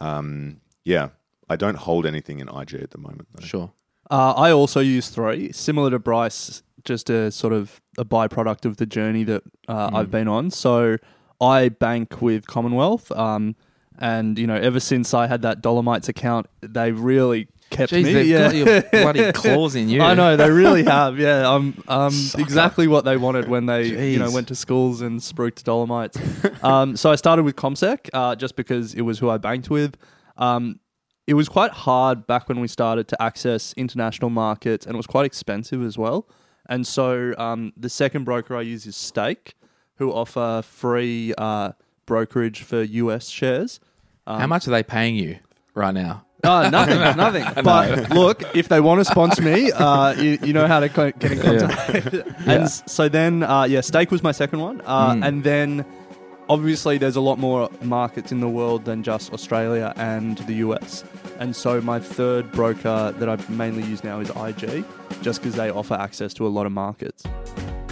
[0.01, 1.09] um, yeah,
[1.49, 3.27] I don't hold anything in IG at the moment.
[3.33, 3.45] Though.
[3.45, 3.71] Sure.
[4.11, 8.77] Uh, I also use three, similar to Bryce, just a sort of a byproduct of
[8.77, 10.49] the journey that uh, I've been on.
[10.51, 10.97] So
[11.39, 13.55] I bank with Commonwealth, um,
[13.99, 18.13] and you know, ever since I had that Dollarmites account, they've really kept Jeez, me.
[18.13, 18.47] they've yeah.
[18.47, 20.01] got your bloody claws in you.
[20.01, 21.19] I know they really have.
[21.19, 25.19] Yeah, I'm um, exactly what they wanted when they you know went to schools and
[25.19, 26.63] spruiked Dollarmites.
[26.63, 29.95] um, so I started with Comsec uh, just because it was who I banked with.
[30.37, 30.79] Um,
[31.27, 35.07] it was quite hard back when we started to access international markets, and it was
[35.07, 36.27] quite expensive as well.
[36.67, 39.55] And so um, the second broker I use is Stake,
[39.95, 41.73] who offer free uh,
[42.05, 43.79] brokerage for US shares.
[44.25, 45.39] How much are they paying you
[45.73, 46.25] right now?
[46.43, 47.45] Oh, nothing, nothing.
[47.63, 51.11] But look, if they want to sponsor me, uh, you, you know how to co-
[51.11, 52.13] get in contact.
[52.47, 54.81] and s- so then, uh, yeah, Stake was my second one.
[54.85, 55.85] Uh, And then,
[56.47, 61.03] obviously, there's a lot more markets in the world than just Australia and the US.
[61.39, 64.83] And so my third broker that I mainly use now is IG,
[65.21, 67.23] just because they offer access to a lot of markets.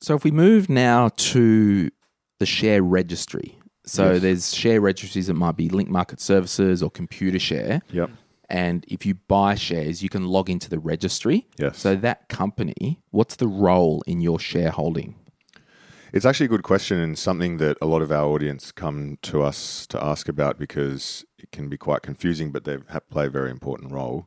[0.00, 1.90] So if we move now to
[2.38, 3.58] the share registry.
[3.84, 4.22] So Yes.
[4.22, 7.82] there's share registries that might be Link Market Services or Computershare.
[7.92, 8.10] Yep.
[8.48, 11.46] And if you buy shares, you can log into the registry.
[11.58, 11.78] Yes.
[11.78, 15.14] So that company, what's the role in your shareholding?
[16.12, 19.42] It's actually a good question and something that a lot of our audience come to
[19.42, 22.78] us to ask about because it can be quite confusing, but they
[23.10, 24.26] play a very important role.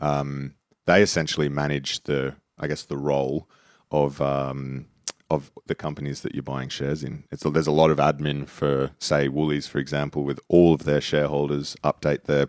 [0.00, 0.54] Um,
[0.86, 3.48] they essentially manage the, I guess, the role
[3.90, 4.86] of um,
[5.30, 7.24] of the companies that you're buying shares in.
[7.30, 11.00] It's there's a lot of admin for say Woolies, for example, with all of their
[11.00, 12.46] shareholders update their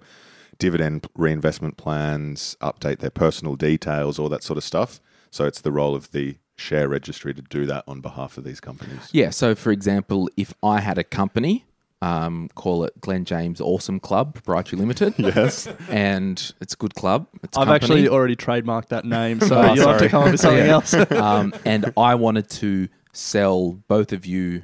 [0.57, 4.99] dividend reinvestment plans, update their personal details, all that sort of stuff.
[5.31, 8.59] So it's the role of the share registry to do that on behalf of these
[8.59, 9.09] companies.
[9.11, 9.29] Yeah.
[9.31, 11.65] So, for example, if I had a company,
[12.05, 15.13] um, call it Glen James Awesome Club Proprietary Limited.
[15.35, 15.67] Yes.
[15.89, 17.27] And it's a good club.
[17.43, 17.73] It's a I've company.
[17.75, 20.93] actually already trademarked that name, so Oh, you'll have to come up with something else.
[21.11, 24.63] um, and I wanted to sell both of you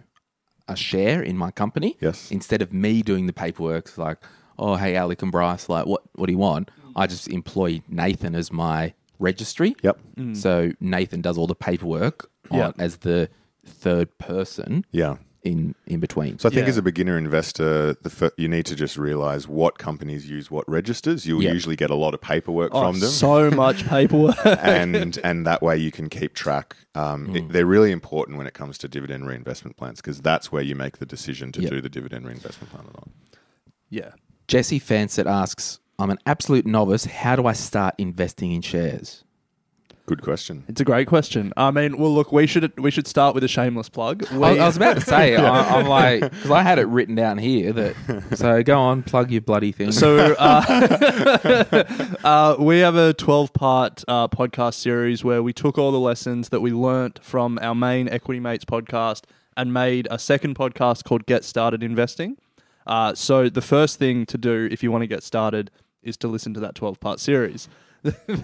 [0.68, 1.98] a share in my company.
[2.00, 2.30] Yes.
[2.32, 4.18] Instead of me doing the paperwork, like,
[4.60, 6.70] oh, hey, Alec and Bryce, like, what, what do you want?
[6.96, 9.76] I just employ Nathan as my registry.
[9.82, 10.00] Yep.
[10.34, 12.76] So Nathan does all the paperwork on, Yep.
[12.80, 13.30] as the
[13.66, 15.16] third person Yeah.
[15.44, 16.38] In in between.
[16.40, 16.70] So I think Yeah.
[16.70, 20.68] as a beginner investor, the fir- you need to just realize what companies use what
[20.70, 21.26] registers.
[21.26, 21.52] You'll Yeah.
[21.54, 23.10] usually get a lot of paperwork Oh, from them.
[23.10, 24.36] so much paperwork.
[24.46, 26.76] and and that way you can keep track.
[26.94, 27.36] Um, Hmm.
[27.36, 30.76] it- they're really important when it comes to dividend reinvestment plans because that's where you
[30.76, 31.72] make the decision to Yep.
[31.72, 33.08] do the dividend reinvestment plan or not.
[33.90, 34.12] yeah.
[34.48, 37.06] Jesse Fansett asks, I'm an absolute novice.
[37.06, 39.24] How do I start investing in shares?
[40.08, 40.64] Good question.
[40.68, 41.54] It's a great question.
[41.56, 44.30] I mean, well, look, we should we should start with a shameless plug.
[44.32, 47.16] We, I, I was about to say, I, I'm like, because I had it written
[47.16, 47.96] down here that.
[48.36, 49.92] So go on, plug your bloody thing.
[49.92, 51.84] So uh,
[52.24, 56.50] uh, we have a 12 part uh, podcast series where we took all the lessons
[56.50, 59.24] that we learnt from our main Equity Mates podcast
[59.56, 62.38] and made a second podcast called Get Started Investing.
[62.88, 65.70] Uh, so the first thing to do if you want to get started
[66.02, 67.70] is to listen to that 12 part series.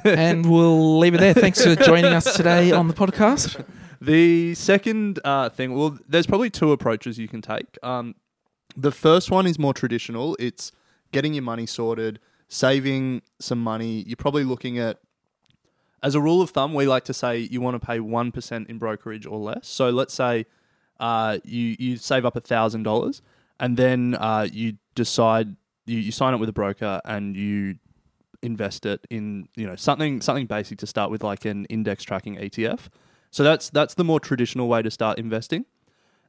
[0.04, 1.34] And we'll leave it there.
[1.34, 3.64] Thanks for joining us today on the podcast.
[4.00, 7.78] The second uh, thing, well, there's probably two approaches you can take.
[7.82, 8.16] Um,
[8.76, 10.36] the first one is more traditional.
[10.40, 10.72] It's
[11.12, 14.04] getting your money sorted, saving some money.
[14.06, 15.00] You're probably looking at,
[16.04, 18.70] as a rule of thumb, we like to say you want to pay one percent
[18.70, 19.68] in brokerage or less.
[19.68, 20.46] So let's say
[21.00, 23.24] uh, you you save up thousand dollars,
[23.60, 25.56] and then uh, you decide
[25.88, 27.80] you, you sign up with a broker and you
[28.42, 32.38] invest it in you know something something basic to start with, like an index tracking
[32.38, 32.88] ETF.
[33.32, 35.66] So that's that's the more traditional way to start investing.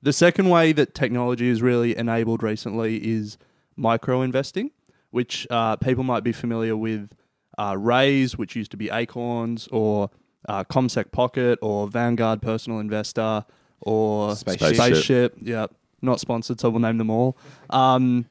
[0.02, 3.36] The second way that technology has really enabled recently is
[3.76, 4.70] micro investing,
[5.10, 7.10] which uh, people might be familiar with
[7.56, 10.10] uh, Raiz, which used to be Acorns, or
[10.48, 13.44] uh, CommSec Pocket, or Vanguard Personal Investor,
[13.80, 14.76] or Spaceship.
[14.76, 15.34] Spaceship.
[15.40, 15.66] Yeah,
[16.00, 17.36] not sponsored, so we'll name them all.
[17.70, 18.26] Um,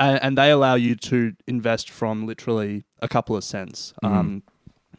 [0.00, 3.94] and, and they allow you to invest from literally a couple of cents.
[4.02, 4.42] Um,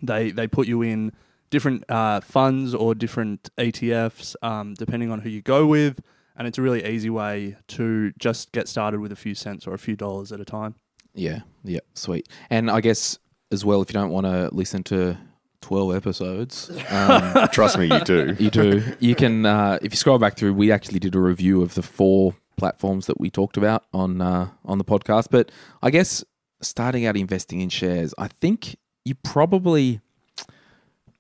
[0.02, 1.12] they they put you in
[1.50, 6.00] different uh, funds or different ETFs, um, depending on who you go with,
[6.36, 9.74] and it's a really easy way to just get started with a few cents or
[9.74, 10.76] a few dollars at a time.
[11.14, 12.30] Yeah, yeah, sweet.
[12.50, 13.20] And I guess
[13.52, 15.18] as well, if you don't want to listen to
[15.62, 18.36] 12 episodes, um, Trust me, you do.
[18.40, 18.84] you do.
[19.00, 21.82] You can, uh, if you scroll back through, we actually did a review of the
[21.82, 25.28] four platforms that we talked about on uh, on the podcast.
[25.32, 26.24] But I guess
[26.62, 30.02] starting out investing in shares, I think you probably,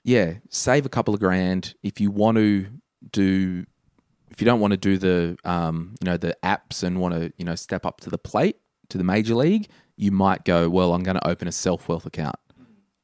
[0.03, 2.67] yeah, save a couple of grand if you want to
[3.11, 3.65] do.
[4.31, 7.33] If you don't want to do the, um, you know, the apps and want to,
[7.37, 8.57] you know, step up to the plate
[8.89, 12.37] to the major league, you might go, well, I'm going to open a SelfWealth account.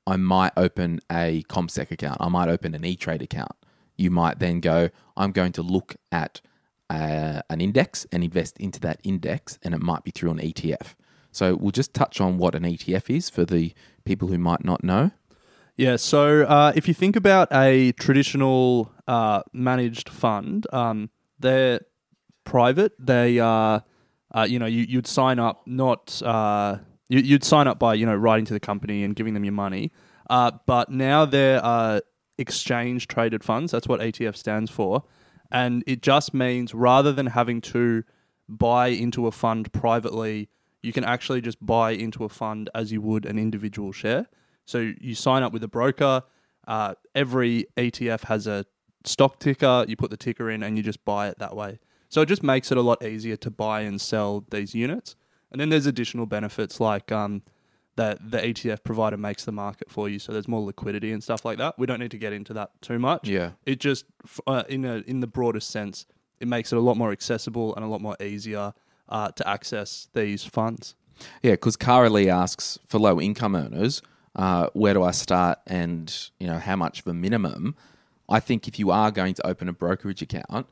[0.08, 2.18] I might open a CommSec account.
[2.20, 3.52] I might open an E Trade account.
[3.98, 6.42] You might then go, I'm going to look at
[6.90, 10.94] uh, an index and invest into that index, and it might be through an ETF.
[11.36, 14.84] So we'll just touch on what an ETF is for the people who might not
[14.84, 15.12] know.
[15.78, 21.82] Yeah, so uh, if you think about a traditional uh, managed fund, um, they're
[22.46, 22.94] private.
[22.98, 23.40] They
[24.36, 28.06] uh, you know, you, you'd sign up not, uh, you, you'd sign up by, you
[28.06, 29.94] know, writing to the company and giving them your money.
[30.30, 32.02] Uh, but now there are
[32.38, 33.72] exchange traded funds.
[33.72, 35.04] That's what ETF stands for.
[35.52, 38.04] And it just means rather than having to
[38.50, 40.50] buy into a fund privately,
[40.86, 44.28] you can actually just buy into a fund as you would an individual share.
[44.66, 46.22] So you sign up with a broker.
[46.68, 48.66] Uh, every ETF has a
[49.04, 49.86] stock ticker.
[49.88, 51.80] You put the ticker in and you just buy it that way.
[52.10, 55.16] So it just makes it a lot easier to buy and sell these units.
[55.52, 57.42] And then there's additional benefits like um,
[57.96, 60.20] that the ETF provider makes the market for you.
[60.20, 61.80] So there's more liquidity and stuff like that.
[61.80, 63.28] We don't need to get into that too much.
[63.28, 63.52] Yeah.
[63.66, 64.06] It just,
[64.46, 66.06] uh, in a in the broadest sense,
[66.40, 68.74] it makes it a lot more accessible and a lot more easier
[69.10, 70.96] uh, to access these funds.
[71.42, 74.02] Yeah, because Cara Lee asks for low income earners,
[74.36, 77.76] uh, where do I start and you know how much of a minimum?
[78.28, 80.68] I think if you are going to open a brokerage account,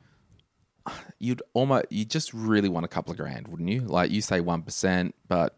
[1.19, 3.81] you'd almost you just really want a couple of grand, wouldn't you?
[3.81, 5.55] Like you say one percent, but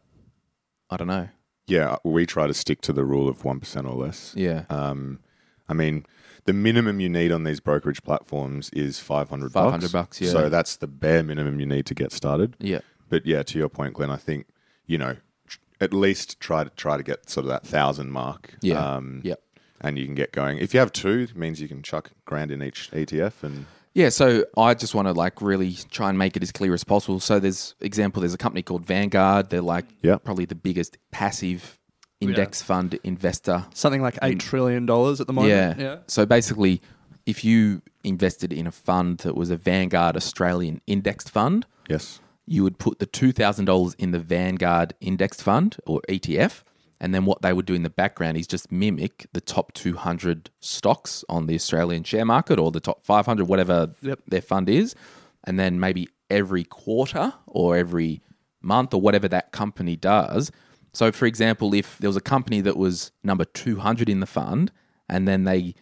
[0.90, 1.30] I don't know.
[1.68, 4.34] Yeah, we try to stick to the rule of one percent or less.
[4.36, 5.20] Yeah, Um,
[5.68, 6.06] I mean,
[6.46, 10.32] the minimum you need on these brokerage platforms is 500 500 bucks, yeah.
[10.32, 12.56] So that's the bare minimum you need to get started.
[12.60, 12.80] Yeah.
[13.10, 14.48] But yeah, to your point, Glenn, I think,
[14.86, 15.18] you know,
[15.48, 18.56] tr- at least try to try to get sort of that thousand mark.
[18.62, 18.96] Yeah.
[18.96, 19.42] Um, Yep.
[19.82, 20.58] And you can get going.
[20.58, 24.10] If you have two, it means you can chuck grand in each ETF and Yeah,
[24.10, 27.20] so I just want to like really try and make it as clear as possible.
[27.20, 29.50] So there's example, there's a company called Vanguard.
[29.50, 30.18] They're like Yeah.
[30.18, 31.78] probably the biggest passive
[32.22, 33.66] index fund investor.
[33.74, 35.52] Something like eight trillion dollars at the moment.
[35.54, 35.76] Yeah.
[35.78, 35.98] yeah.
[36.08, 36.82] So basically,
[37.26, 42.20] if you invested in a fund that was a Vanguard Australian indexed fund, yes.
[42.46, 46.64] you would put the $2,000 in the Vanguard indexed fund or ETF.
[47.02, 50.50] And then what they would do in the background is just mimic the top 200
[50.62, 54.20] stocks on the Australian share market or the top 500, whatever Yep.
[54.28, 54.96] their fund is.
[55.44, 58.22] And then maybe every quarter or every
[58.62, 60.52] month or whatever that company does.
[60.96, 64.72] So, for example, if there was a company that was number 200 in the fund
[65.10, 65.76] and then they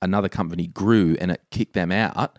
[0.00, 2.38] another company grew and it kicked them out,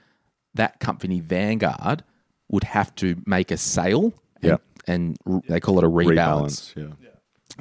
[0.54, 2.04] that company Vanguard
[2.50, 4.14] would have to make a sale.
[4.42, 4.58] And, Yeah.
[4.88, 6.74] and r- they call it a rebalance.
[6.74, 6.76] Rebalance.
[6.78, 7.10] Yeah.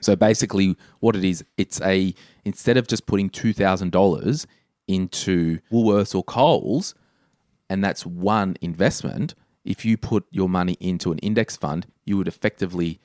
[0.03, 4.47] So basically, what it is, it's a instead of just putting two thousand dollars
[4.87, 6.95] into Woolworths or Coles,
[7.71, 9.35] and that's one investment.
[9.65, 13.01] If you put your money into an index fund, you would effectively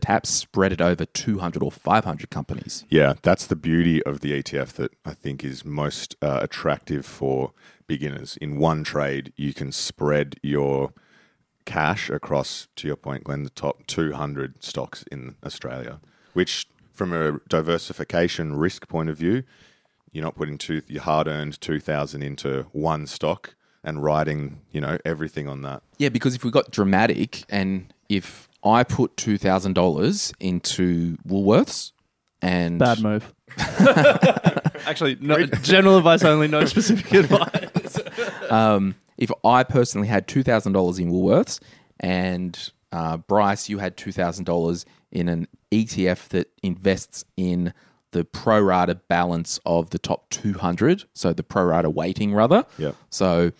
[0.00, 2.84] perhaps spread it over two hundred or five hundred companies.
[2.88, 7.52] Yeah, that's the beauty of the ETF that I think is most uh, attractive for
[7.86, 8.36] beginners.
[8.38, 10.92] In one trade, you can spread your
[11.64, 16.00] cash across, to your point, Glenn, the top 200 stocks in Australia,
[16.32, 19.42] which, from a diversification risk point of view,
[20.12, 25.48] you're not putting two, your hard-earned 2,000 into one stock and riding, you know, everything
[25.48, 25.82] on that.
[25.98, 31.92] Yeah, because if we got dramatic and if I put two thousand dollars into Woolworths
[32.42, 33.32] and Bad move.
[34.86, 37.98] Actually, no, general advice only, no specific advice.
[38.50, 41.60] um, if I personally had two thousand dollars in Woolworths
[42.00, 47.72] and uh, Bryce, you had two thousand dollars in an ETF that invests in
[48.12, 52.64] the pro rata balance of the top two hundred, so the pro rata weighting rather.
[52.78, 52.92] Yeah.
[53.10, 53.52] So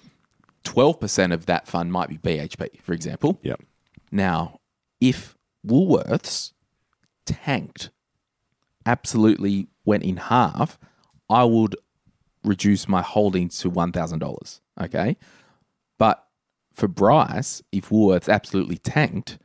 [0.65, 3.39] twelve percent of that fund might be BHP, for example.
[3.43, 3.55] Yeah.
[4.13, 4.61] Now,
[5.01, 5.37] if
[5.67, 6.53] Woolworths
[7.25, 7.91] tanked,
[8.85, 10.79] absolutely went in half,
[11.29, 11.77] I would
[12.45, 14.61] reduce my holdings to one thousand dollars.
[14.81, 15.17] Okay,
[15.99, 16.27] but
[16.73, 19.39] for Bryce, if Woolworths absolutely tanked,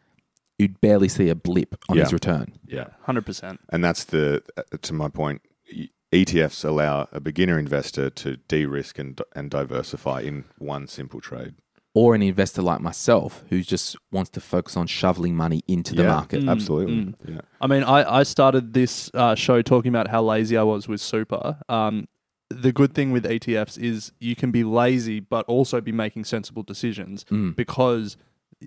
[0.59, 2.53] you'd barely see a blip on his return.
[2.67, 2.89] Yeah.
[3.03, 3.61] Hundred percent.
[3.69, 8.99] And that's the, uh, to my point, e- ETFs allow a beginner investor to de-risk
[8.99, 11.55] and, and diversify in one simple trade.
[11.93, 16.03] Or an investor like myself who just wants to focus on shoveling money into the
[16.03, 16.47] Yeah, market.
[16.47, 17.13] Absolutely.
[17.27, 17.41] Yeah.
[17.59, 21.01] I mean, I, I started this uh, show talking about how lazy I was with
[21.01, 21.59] super.
[21.67, 22.07] Um,
[22.49, 26.63] the good thing with ETFs is you can be lazy, but also be making sensible
[26.63, 27.25] decisions
[27.55, 28.15] because,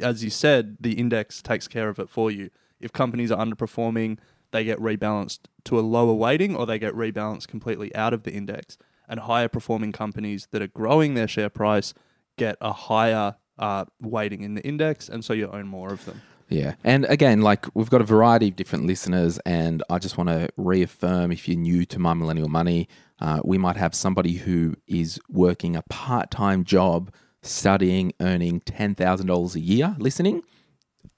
[0.01, 2.51] as you said, the index takes care of it for you.
[2.81, 4.19] If companies are underperforming,
[4.53, 8.33] they get rebalanced to a lower weighting or they get rebalanced completely out of the
[8.33, 8.77] index.
[9.09, 11.93] And higher performing companies that are growing their share price
[12.37, 16.23] get a higher uh, weighting in the index, and so you own more of them.
[16.49, 16.75] Yeah.
[16.85, 20.49] And again, like we've got a variety of different listeners, and I just want to
[20.57, 22.89] reaffirm if you're new to My Millennial Money,
[23.21, 27.13] uh, we might have somebody who is working a part time job,
[27.43, 30.43] studying, earning $10,000 a year listening,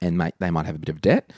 [0.01, 1.33] and mate, they might have a bit of debt.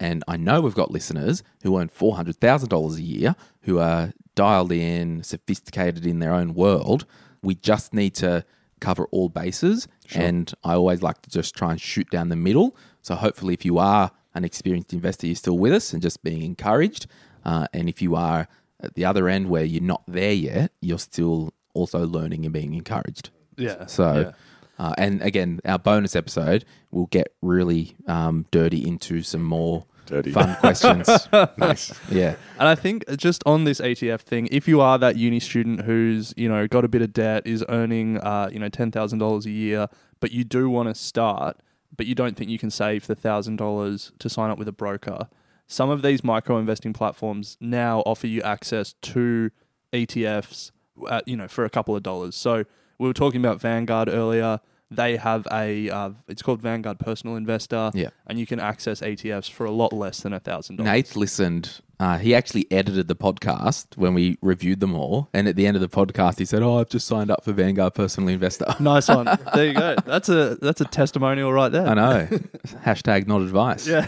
[0.00, 5.22] And I know we've got listeners who earn $400,000 a year who are dialed in,
[5.22, 7.04] sophisticated in their own world.
[7.42, 8.44] We just need to
[8.80, 9.88] cover all bases.
[10.14, 12.76] And I always like to just try and shoot down the middle.
[13.02, 16.42] So hopefully, if you are an experienced investor, you're still with us and just being
[16.42, 17.06] encouraged.
[17.44, 18.48] Uh, and if you are
[18.80, 22.74] at the other end where you're not there yet, you're still also learning and being
[22.74, 23.30] encouraged.
[23.56, 23.86] Yeah.
[23.86, 24.32] So,
[24.78, 30.32] uh, and again, our bonus episode will get really um, dirty into some more Dirty.
[30.32, 31.08] fun questions.
[31.56, 31.92] Nice.
[32.10, 32.36] yeah.
[32.58, 36.34] And I think just on this ETF thing, if you are that uni student who's
[36.36, 39.46] you know got a bit of debt, is earning uh, you know ten thousand dollars
[39.46, 39.88] a year,
[40.20, 41.58] but you do want to start,
[41.96, 44.72] but you don't think you can save the thousand dollars to sign up with a
[44.72, 45.28] broker.
[45.66, 49.50] Some of these micro investing platforms now offer you access to
[49.92, 50.70] ETFs,
[51.10, 52.34] at, you know, for a couple of dollars.
[52.34, 52.64] So
[52.98, 54.60] we were talking about Vanguard earlier.
[54.90, 58.08] They have a uh, it's called Vanguard Personal Investor, Yeah.
[58.26, 60.90] and you can access ETFs for a lot less than a thousand dollars.
[60.90, 61.80] Nate listened.
[62.00, 65.28] Uh, he actually edited the podcast when we reviewed them all.
[65.34, 67.52] And at the end of the podcast, he said, Oh, I've just signed up for
[67.52, 68.66] Vanguard Personal Investor.
[68.80, 69.26] Nice one.
[69.52, 69.96] There you go.
[70.06, 71.86] That's a that's a testimonial right there.
[71.86, 72.26] I know.
[72.84, 73.86] Hashtag not advice.
[73.86, 74.06] Yeah.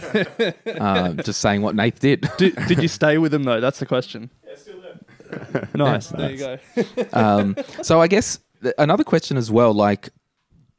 [0.79, 2.27] uh, just saying what Nate did.
[2.37, 3.59] Did, did you stay with him though?
[3.59, 4.29] That's the question.
[5.75, 6.07] nice.
[6.07, 6.57] There you go.
[7.13, 9.73] um, so I guess th- another question as well.
[9.73, 10.09] Like,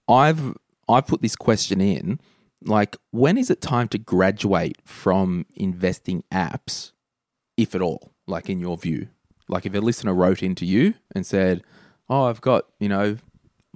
[0.09, 0.55] I've
[0.89, 2.21] I've put this question in.
[2.65, 6.93] Like, when is it time to graduate from investing apps,
[7.57, 8.13] if at all?
[8.27, 9.09] Like, in your view,
[9.49, 11.63] like if a listener wrote into you and said,
[12.09, 13.17] "Oh, I've got you know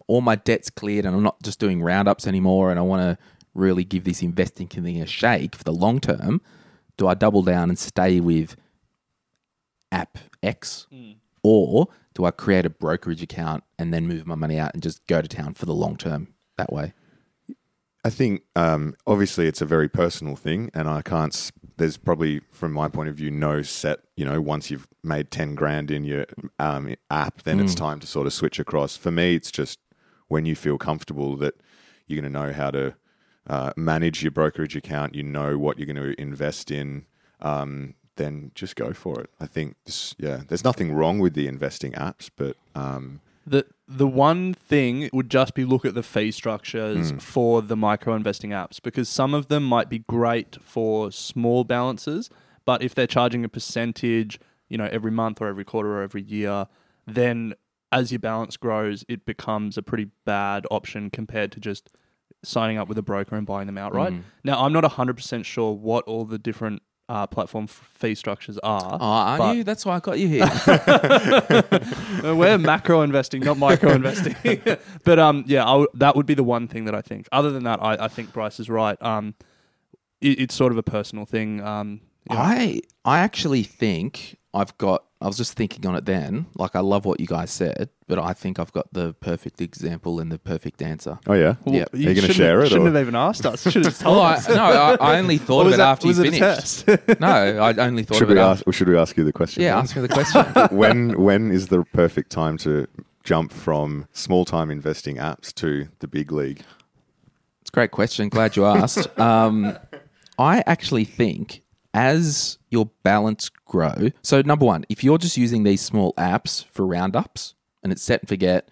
[0.07, 3.24] all my debts cleared, and I'm not just doing roundups anymore, and I want to
[3.55, 6.41] really give this investing thing a shake for the long term."
[6.97, 8.57] Do I double down and stay with
[9.93, 11.16] app X, mm.
[11.43, 15.07] or do I create a brokerage account and then move my money out and just
[15.07, 16.95] go to town for the long term that way?
[18.05, 21.51] I think um, obviously it's a very personal thing, and I can't.
[21.77, 23.99] There's probably, from my point of view, no set.
[24.17, 26.25] You know, once you've made ten grand in your
[26.59, 28.97] um, app, then it's time to sort of switch across.
[28.97, 29.79] For me, it's just
[30.29, 31.55] when you feel comfortable that
[32.07, 32.95] you're going to know how to
[33.47, 37.05] uh, manage your brokerage account, you know what you're going to invest in,
[37.41, 39.31] um, then just go for it.
[39.41, 44.07] I think, this, yeah, there's nothing wrong with the investing apps, but um, The the
[44.09, 48.83] one thing would just be look at the fee structures for the micro investing apps
[48.83, 52.29] because some of them might be great for small balances,
[52.64, 56.23] but if they're charging a percentage, you know, every month or every quarter or every
[56.23, 56.67] year,
[57.07, 57.55] then
[57.93, 61.91] as your balance grows, it becomes a pretty bad option compared to just
[62.43, 64.12] signing up with a broker and buying them outright.
[64.43, 68.98] Now, I'm not 100% sure what all the different uh, platform f- fee structures are.
[69.00, 69.64] Oh, aren't but- you?
[69.64, 70.50] That's why I got you here.
[72.34, 74.36] We're macro investing, not micro investing.
[75.04, 77.28] but um, yeah, I w- that would be the one thing that I think.
[77.32, 79.00] Other than that, I, I think Bryce is right.
[79.02, 79.34] Um,
[80.20, 81.61] it, it's sort of a personal thing.
[81.62, 82.42] Um, you know.
[82.42, 85.04] I I actually think I've got.
[85.21, 86.45] I was just thinking on it then.
[86.57, 90.21] Like I love what you guys said, but I think I've got the perfect example
[90.21, 91.19] and the perfect answer.
[91.27, 91.85] oh yeah, Yeah.
[91.91, 92.69] Are you going to shouldn't- share it?
[92.69, 93.62] Shouldn't or- have even asked us.
[93.62, 94.49] Should have just told Oh, I, us.
[94.49, 96.31] no, I, I only Or thought of was it that- after you was it a
[96.33, 96.87] finished.
[96.87, 97.21] test?
[97.21, 98.59] no, I only thought should of we it ask?
[98.61, 98.71] after.
[98.71, 99.62] Or should we ask you the question?
[99.62, 99.85] Yeah, then?
[99.85, 100.45] ask me the question.
[100.77, 102.87] when when is the perfect time to
[103.25, 106.61] jump from small time investing apps to the big league?
[107.62, 108.29] It's a great question.
[108.29, 109.19] Glad you asked.
[109.19, 109.77] Um,
[110.39, 111.62] I actually think
[111.97, 114.11] as your balance grow.
[114.22, 118.20] So number one, if you're just using these small apps for roundups and it's set
[118.20, 118.68] and forget,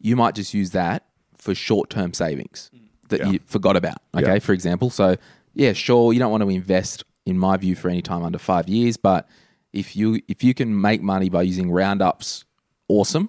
[0.00, 1.06] you might just use that
[1.36, 2.80] for short term savings mm.
[3.10, 3.30] that Yeah.
[3.30, 3.98] you forgot about.
[4.14, 4.38] Okay, Yeah.
[4.40, 4.90] for example.
[4.90, 5.16] So
[5.54, 8.68] yeah, sure, you don't want to invest, in my view, for any time under five
[8.68, 9.28] years, but
[9.72, 12.44] if you if you can make money by using roundups,
[12.88, 13.28] awesome.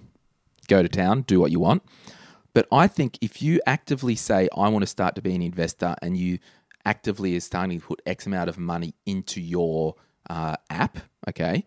[0.67, 1.83] Go to town, do what you want.
[2.55, 5.93] But I think if you actively say, I want to start to be an investor,
[6.01, 6.39] and you
[6.85, 9.95] actively is starting to put X amount of money into your
[10.29, 11.65] uh, app, okay,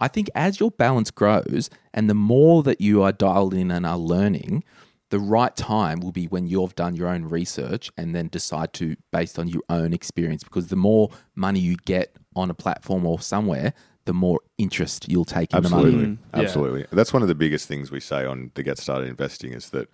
[0.00, 3.84] I think as your balance grows and the more that you are dialed in and
[3.84, 4.64] are learning,
[5.10, 8.96] the right time will be when you've done your own research and then decide to,
[9.12, 13.20] based on your own experience, because the more money you get on a platform or
[13.20, 13.74] somewhere,
[14.06, 15.88] the more interest you'll take in the money.
[15.88, 16.40] Absolutely, Yeah.
[16.40, 16.86] absolutely.
[16.92, 19.88] That's one of the biggest things we say on the Get Started Investing is that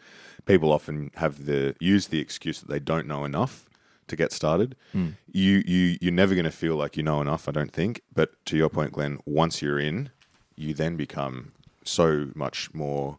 [0.45, 3.66] people often have the use the excuse that they don't know enough
[4.09, 4.77] to get started.
[4.93, 5.11] Hmm.
[5.33, 8.03] You you you're never going to feel like you know enough, I don't think.
[8.15, 10.11] But to your point, Glenn, once you're in,
[10.57, 11.53] you then become
[11.85, 13.19] so much more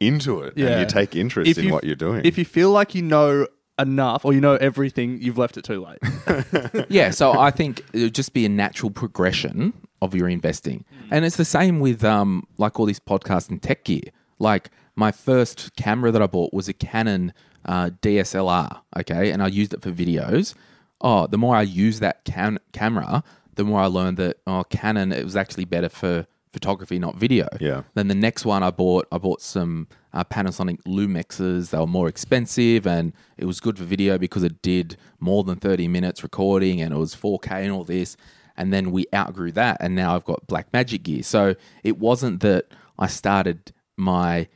[0.00, 2.22] into it, and you take interest If in you- what you're doing.
[2.24, 3.46] If you feel like you know
[3.78, 6.86] enough or you know everything, you've left it too late.
[6.88, 9.72] yeah, so I think it would just be a natural progression
[10.02, 10.84] of your investing.
[11.10, 14.02] And it's the same with um like all these podcasts and tech gear.
[14.38, 17.32] Like my first camera that I bought was a Canon
[17.64, 20.54] uh, DSLR, okay, and I used it for videos.
[21.00, 23.22] Oh, the more I used that cam- camera,
[23.54, 27.46] the more I learned that oh, Canon it was actually better for photography, not video.
[27.60, 27.82] Yeah.
[27.94, 31.70] Then the next one I bought, I bought some uh, Panasonic Lumixes.
[31.70, 35.56] They were more expensive, and it was good for video because it did more than
[35.56, 38.16] thirty minutes recording, and it was 4K and all this.
[38.56, 41.22] And then we outgrew that, and now I've got Blackmagic gear.
[41.22, 41.54] So
[41.84, 42.66] it wasn't that
[42.98, 44.48] I started my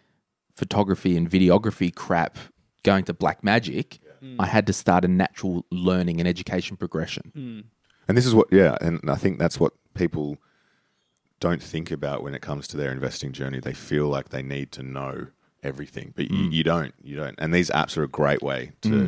[0.56, 2.36] photography and videography crap
[2.82, 3.98] going to Blackmagic.
[4.38, 7.32] I had to start a natural learning and education progression.
[7.34, 7.60] Hmm.
[8.06, 10.38] And this is what, yeah, and I think that's what people
[11.40, 13.58] don't think about when it comes to their investing journey.
[13.58, 15.26] They feel like they need to know
[15.64, 16.52] everything, but you, hmm.
[16.52, 16.94] you don't.
[17.02, 17.34] You don't.
[17.38, 19.06] And these apps are a great way to hmm.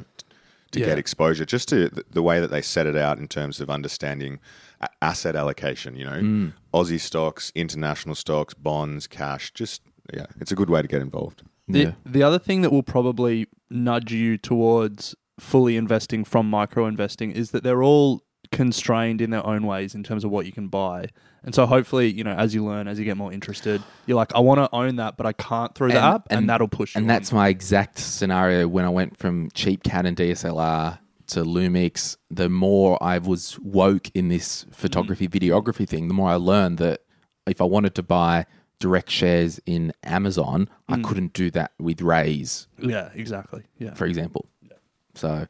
[0.72, 0.86] to Yeah.
[0.86, 3.70] get exposure, just to the, the way that they set it out in terms of
[3.70, 4.40] understanding
[4.80, 5.94] a- asset allocation.
[5.94, 9.52] You know, Aussie stocks, international stocks, bonds, cash.
[9.52, 11.44] Just yeah, it's a good way to get involved.
[11.68, 11.92] The, Yeah.
[12.04, 17.50] the other thing that will probably nudge you towards fully investing from micro investing is
[17.50, 21.06] that they're all constrained in their own ways in terms of what you can buy.
[21.42, 24.34] And so hopefully, you know, as you learn, as you get more interested, you're like,
[24.34, 27.00] I want to own that, but I can't through that up, and, that'll push you.
[27.00, 27.08] And on.
[27.08, 30.98] that's my exact scenario when I went from cheap Canon DSLR
[31.28, 32.16] to Lumix.
[32.30, 34.72] The more I was woke in this mm-hmm.
[34.72, 37.00] photography videography thing, the more I learned that
[37.46, 38.46] if I wanted to buy
[38.78, 43.62] direct shares in Amazon, I couldn't do that with Raiz, Yeah, exactly.
[43.78, 43.94] Yeah.
[43.94, 44.46] for example.
[44.62, 44.72] Yeah.
[45.14, 45.46] So,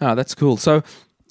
[0.00, 0.56] oh, that's cool.
[0.56, 0.82] So,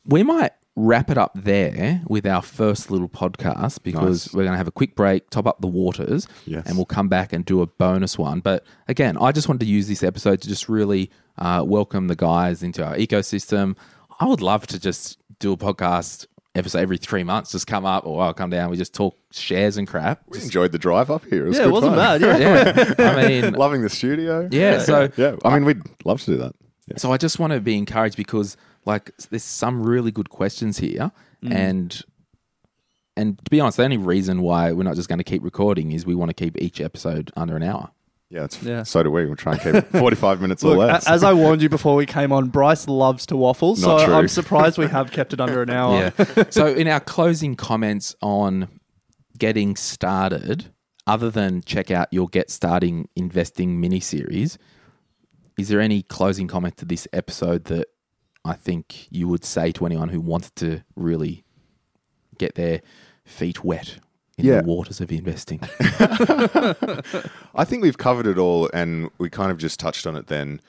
[0.06, 4.34] we might wrap it up there with our first little podcast because Nice.
[4.34, 6.66] we're going to have a quick break, top up the waters, Yes.
[6.68, 8.42] and we'll come back and do a bonus one.
[8.42, 12.16] But again, I just wanted to use this episode to just really uh, welcome the
[12.16, 13.78] guys into our ecosystem.
[14.20, 16.26] I would love to just do a podcast
[16.56, 18.70] episode every three months, just come up or I'll come down.
[18.70, 20.22] We just talk shares and crap.
[20.30, 21.46] We enjoyed the drive up here.
[21.46, 22.22] It was Yeah, good it wasn't fun.
[22.22, 22.40] bad.
[22.40, 22.96] Yeah.
[22.98, 24.48] yeah, I mean, Loving the studio.
[24.52, 26.56] Yeah, so- yeah, I mean, we'd love to do that.
[26.88, 26.98] Yeah.
[26.98, 31.12] So I just want to be encouraged because like there's some really good questions here
[31.44, 31.52] mm.
[31.52, 32.02] and
[33.18, 35.92] and to be honest, the only reason why we're not just going to keep recording
[35.94, 37.90] is we want to keep each episode under an hour.
[38.36, 38.84] Yeah, it's, Yeah.
[38.84, 39.26] so do we.
[39.26, 41.08] We'll try and keep it 45 minutes or less.
[41.08, 44.14] as I warned you before we came on, Bryce loves to waffle, so true.
[44.14, 46.12] I'm surprised we have kept it under an hour.
[46.18, 46.44] Yeah.
[46.50, 48.68] so in our closing comments on
[49.38, 50.66] getting started,
[51.08, 54.58] other than check out your Get Starting Investing mini series,
[55.58, 57.88] is there any closing comment to this episode that
[58.44, 61.46] I think you would say to anyone who wants to really
[62.38, 62.82] get their
[63.24, 64.00] feet wet
[64.38, 64.62] in Yeah.
[64.62, 65.60] the waters of investing?
[67.56, 70.62] I think we've covered it all, and we kind of just touched on it then.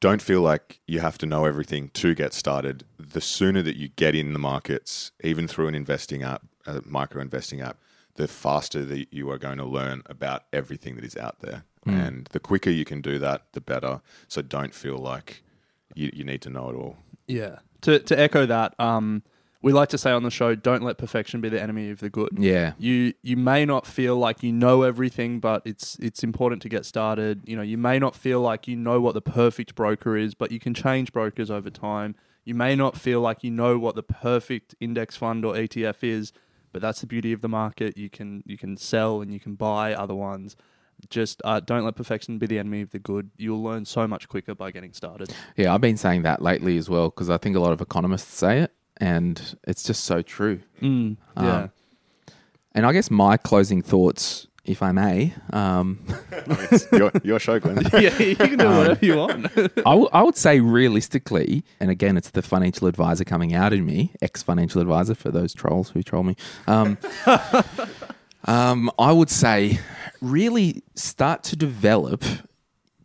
[0.00, 2.84] Don't feel like you have to know everything to get started.
[2.98, 7.22] The sooner that you get in the markets, even through an investing app, a micro
[7.22, 7.78] investing app,
[8.16, 11.64] the faster that you are going to learn about everything that is out there.
[11.84, 14.02] And the quicker you can do that, the better.
[14.28, 15.42] So don't feel like
[15.96, 16.96] you, you need to know it all.
[17.26, 17.56] Yeah.
[17.82, 19.24] To to echo that, um,
[19.62, 22.10] we like to say on the show, don't let perfection be the enemy of the
[22.10, 22.30] good.
[22.36, 22.72] Yeah.
[22.78, 26.84] You you may not feel like you know everything, but it's it's important to get
[26.84, 27.42] started.
[27.46, 30.50] You know, you may not feel like you know what the perfect broker is, but
[30.50, 32.16] you can change brokers over time.
[32.44, 36.32] You may not feel like you know what the perfect index fund or ETF is,
[36.72, 37.96] but that's the beauty of the market.
[37.96, 40.56] You can you can sell and you can buy other ones.
[41.08, 43.30] Just uh, don't let perfection be the enemy of the good.
[43.36, 45.34] You'll learn so much quicker by getting started.
[45.56, 48.34] Yeah, I've been saying that lately as well because I think a lot of economists
[48.34, 50.60] say it, and it's just so true.
[50.80, 51.56] Mm, yeah.
[51.64, 51.70] Um,
[52.74, 55.98] And I guess my closing thoughts, if I may, um,
[56.70, 57.82] It's your, your show, Glenn.
[57.92, 59.46] yeah, you can do whatever you want.
[59.56, 63.84] I, w- I would say realistically, and again, it's the financial advisor coming out in
[63.84, 66.36] me, ex financial advisor for those trolls who troll me.
[66.66, 66.96] Um,
[68.44, 69.80] um, I would say
[70.20, 72.24] really start to develop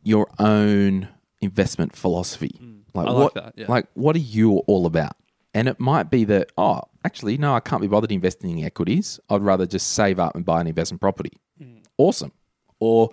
[0.04, 1.08] your own
[1.42, 2.60] investment philosophy.
[2.94, 3.66] Like I like what, that, yeah.
[3.68, 5.16] like what are you all about?
[5.58, 9.20] And it might be that, oh, actually, no, I can't be bothered investing in equities.
[9.28, 11.32] I'd rather just save up and buy an investment property.
[11.60, 11.84] Mm.
[11.97, 12.32] Awesome.
[12.80, 13.10] Or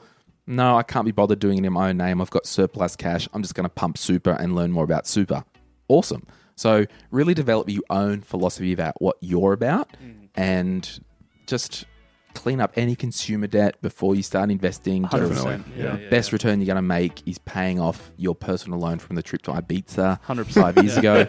[0.46, 2.20] no, I can't be bothered doing it in my own name.
[2.20, 3.26] I've got surplus cash.
[3.32, 5.42] I'm just going to pump super and learn more about super.
[5.88, 6.26] Awesome.
[6.54, 10.28] So, really develop your own philosophy about what you're about mm.
[10.34, 11.00] and
[11.46, 11.86] just
[12.34, 15.04] clean up any consumer debt before you start investing.
[15.04, 15.66] Hundred percent.
[15.76, 15.84] Yeah.
[15.84, 19.16] Yeah, yeah, Best return you're going to make is paying off your personal loan from
[19.16, 21.26] the trip to Ibiza 100%, five years ago.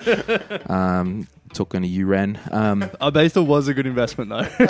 [0.76, 2.38] Um, took on a UREN.
[2.52, 4.42] Um, Ibiza was a good investment though.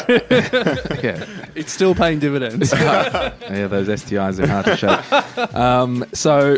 [1.02, 1.26] yeah.
[1.56, 2.72] it's still paying dividends.
[2.74, 3.32] yeah,
[3.68, 5.56] those STIs are hard to shake.
[5.56, 6.58] Um, so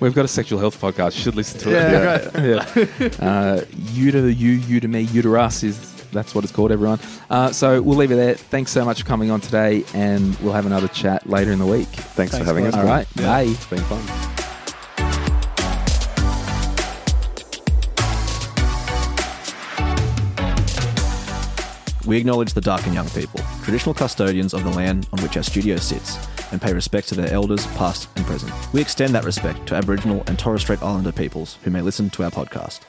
[0.00, 1.16] we've got a sexual health podcast.
[1.16, 3.20] You should listen to it.
[3.20, 3.26] Yeah.
[3.26, 6.70] Uh, you to you, you to me, you to us is that's what it's called,
[6.72, 7.00] everyone.
[7.30, 8.34] Uh, so we'll leave it there.
[8.34, 11.66] Thanks so much for coming on today, and we'll have another chat later in the
[11.66, 11.88] week.
[11.88, 12.74] Thanks, for having us.
[12.74, 12.86] Glenn.
[12.86, 13.42] All right, Yeah, bye.
[13.42, 14.28] It's been fun.
[22.04, 26.18] We acknowledge the Darkinjung people, traditional custodians of the land on which our studio sits,
[26.50, 28.52] and pay respect to their elders, past and present.
[28.72, 32.24] We extend that respect to Aboriginal and Torres Strait Islander peoples who may listen to
[32.24, 32.80] our podcast.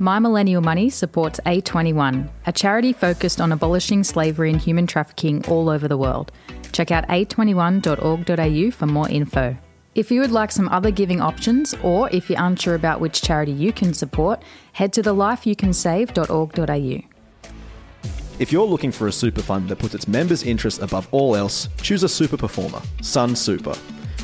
[0.00, 5.68] My Millennial Money supports A21, a charity focused on abolishing slavery and human trafficking all
[5.68, 6.30] over the world.
[6.70, 9.56] Check out a21.org.au for more info.
[9.96, 13.50] If you would like some other giving options, or if you're unsure about which charity
[13.50, 14.40] you can support,
[14.72, 17.02] head to thelifeyoucansave.org.au.
[18.38, 21.68] If you're looking for a super fund that puts its members' interests above all else,
[21.82, 23.76] choose a super performer, Sunsuper.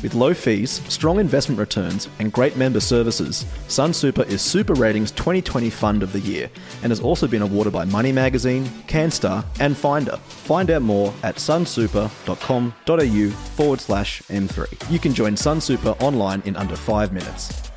[0.05, 6.03] With low fees, strong investment returns, and great member services, Sunsuper is SuperRatings 2020 Fund
[6.03, 6.47] of the Year
[6.83, 10.17] and has also been awarded by Money Magazine, CanStar, and Finder.
[10.17, 14.91] Find out more at sunsuper.com.au forward slash M3.
[14.91, 17.71] You can join Sunsuper online in under five minutes.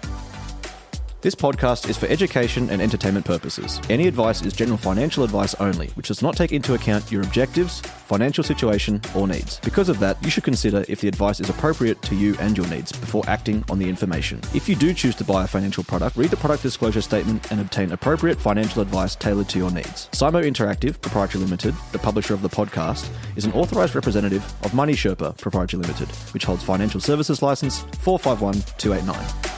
[1.22, 3.80] This podcast is for education and entertainment purposes.
[3.88, 7.82] Any advice is general financial advice only, which does not take into account your objectives,
[8.08, 9.60] financial situation, or needs.
[9.60, 12.66] Because of that, you should consider if the advice is appropriate to you and your
[12.68, 14.40] needs before acting on the information.
[14.54, 17.60] If you do choose to buy a financial product, read the product disclosure statement and
[17.60, 20.08] obtain appropriate financial advice tailored to your needs.
[20.12, 24.94] Simo Interactive Proprietary Limited, the publisher of the podcast, is an authorized representative of Money
[24.94, 29.57] Sherpa Proprietary Limited, which holds financial services license 451289.